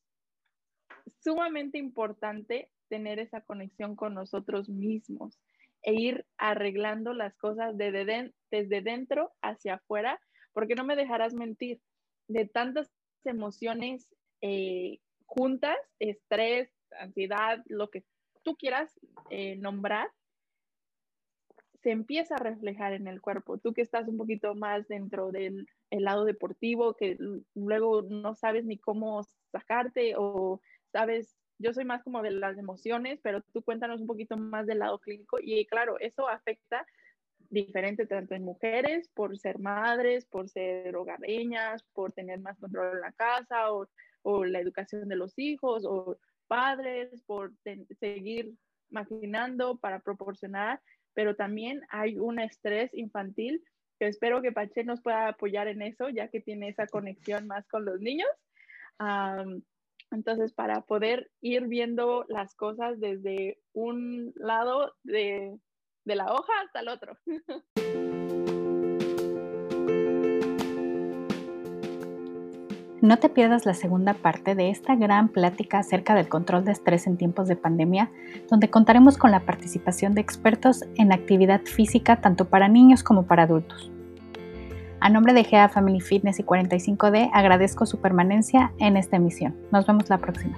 sumamente 1.19 1.77
importante 1.77 2.69
tener 2.89 3.19
esa 3.19 3.41
conexión 3.41 3.95
con 3.95 4.13
nosotros 4.13 4.69
mismos 4.69 5.39
e 5.83 5.93
ir 5.93 6.25
arreglando 6.37 7.13
las 7.13 7.35
cosas 7.37 7.75
desde, 7.77 8.81
dentro 8.81 9.31
hacia 9.41 9.75
afuera, 9.75 10.19
porque 10.53 10.75
no 10.75 10.83
me 10.83 10.95
dejarás 10.95 11.33
mentir, 11.33 11.79
de 12.27 12.45
tantas 12.45 12.91
emociones 13.25 14.07
eh, 14.41 14.99
juntas, 15.25 15.77
estrés, 15.99 16.69
ansiedad, 16.99 17.63
lo 17.67 17.89
que 17.89 18.03
tú 18.43 18.55
quieras 18.55 18.99
eh, 19.29 19.55
nombrar, 19.57 20.09
se 21.81 21.91
empieza 21.91 22.35
a 22.35 22.39
reflejar 22.39 22.93
en 22.93 23.07
el 23.07 23.21
cuerpo. 23.21 23.57
Tú 23.57 23.73
que 23.73 23.81
estás 23.81 24.07
un 24.07 24.17
poquito 24.17 24.53
más 24.55 24.87
dentro 24.87 25.31
del 25.31 25.65
lado 25.89 26.25
deportivo, 26.25 26.95
que 26.95 27.17
luego 27.55 28.03
no 28.03 28.35
sabes 28.35 28.65
ni 28.65 28.77
cómo 28.77 29.23
sacarte 29.51 30.13
o 30.15 30.61
sabes, 30.91 31.35
yo 31.57 31.73
soy 31.73 31.85
más 31.85 32.03
como 32.03 32.21
de 32.21 32.31
las 32.31 32.57
emociones, 32.57 33.19
pero 33.23 33.41
tú 33.53 33.63
cuéntanos 33.63 34.01
un 34.01 34.07
poquito 34.07 34.37
más 34.37 34.67
del 34.67 34.79
lado 34.79 34.99
clínico 34.99 35.37
y 35.41 35.65
claro, 35.65 35.99
eso 35.99 36.27
afecta 36.27 36.85
diferente 37.51 38.07
tanto 38.07 38.33
en 38.33 38.43
mujeres 38.43 39.07
por 39.13 39.37
ser 39.37 39.59
madres, 39.59 40.25
por 40.25 40.49
ser 40.49 40.95
hogareñas, 40.95 41.83
por 41.93 42.11
tener 42.11 42.39
más 42.39 42.57
control 42.57 42.95
en 42.95 43.01
la 43.01 43.11
casa 43.11 43.71
o 43.71 43.87
o 44.23 44.45
la 44.45 44.59
educación 44.59 45.07
de 45.07 45.15
los 45.15 45.37
hijos 45.37 45.83
o 45.85 46.17
padres 46.47 47.09
por 47.25 47.53
seguir 47.99 48.53
maquinando 48.89 49.77
para 49.77 49.99
proporcionar, 49.99 50.81
pero 51.13 51.35
también 51.35 51.81
hay 51.89 52.17
un 52.17 52.39
estrés 52.39 52.93
infantil 52.93 53.63
que 53.99 54.07
espero 54.07 54.41
que 54.41 54.51
Pache 54.51 54.83
nos 54.83 55.01
pueda 55.01 55.29
apoyar 55.29 55.67
en 55.67 55.81
eso, 55.81 56.09
ya 56.09 56.27
que 56.27 56.41
tiene 56.41 56.69
esa 56.69 56.87
conexión 56.87 57.47
más 57.47 57.67
con 57.67 57.85
los 57.85 57.99
niños. 57.99 58.29
entonces, 60.11 60.51
para 60.53 60.81
poder 60.81 61.31
ir 61.39 61.67
viendo 61.67 62.25
las 62.27 62.53
cosas 62.55 62.99
desde 62.99 63.59
un 63.73 64.33
lado 64.35 64.93
de, 65.03 65.57
de 66.05 66.15
la 66.15 66.31
hoja 66.31 66.53
hasta 66.65 66.79
el 66.79 66.87
otro. 66.87 67.17
No 73.01 73.17
te 73.17 73.29
pierdas 73.29 73.65
la 73.65 73.73
segunda 73.73 74.13
parte 74.13 74.53
de 74.53 74.69
esta 74.69 74.95
gran 74.95 75.29
plática 75.29 75.79
acerca 75.79 76.13
del 76.13 76.29
control 76.29 76.65
de 76.65 76.71
estrés 76.71 77.07
en 77.07 77.17
tiempos 77.17 77.47
de 77.47 77.55
pandemia, 77.55 78.11
donde 78.47 78.69
contaremos 78.69 79.17
con 79.17 79.31
la 79.31 79.39
participación 79.39 80.13
de 80.13 80.21
expertos 80.21 80.83
en 80.97 81.11
actividad 81.11 81.61
física 81.61 82.21
tanto 82.21 82.45
para 82.45 82.67
niños 82.67 83.01
como 83.01 83.25
para 83.25 83.43
adultos. 83.43 83.91
A 84.99 85.09
nombre 85.09 85.33
de 85.33 85.43
GEA 85.43 85.67
Family 85.67 85.99
Fitness 85.99 86.39
y 86.39 86.43
45D, 86.43 87.31
agradezco 87.33 87.87
su 87.87 87.99
permanencia 87.99 88.71
en 88.77 88.97
esta 88.97 89.15
emisión. 89.15 89.57
Nos 89.71 89.87
vemos 89.87 90.07
la 90.11 90.19
próxima. 90.19 90.55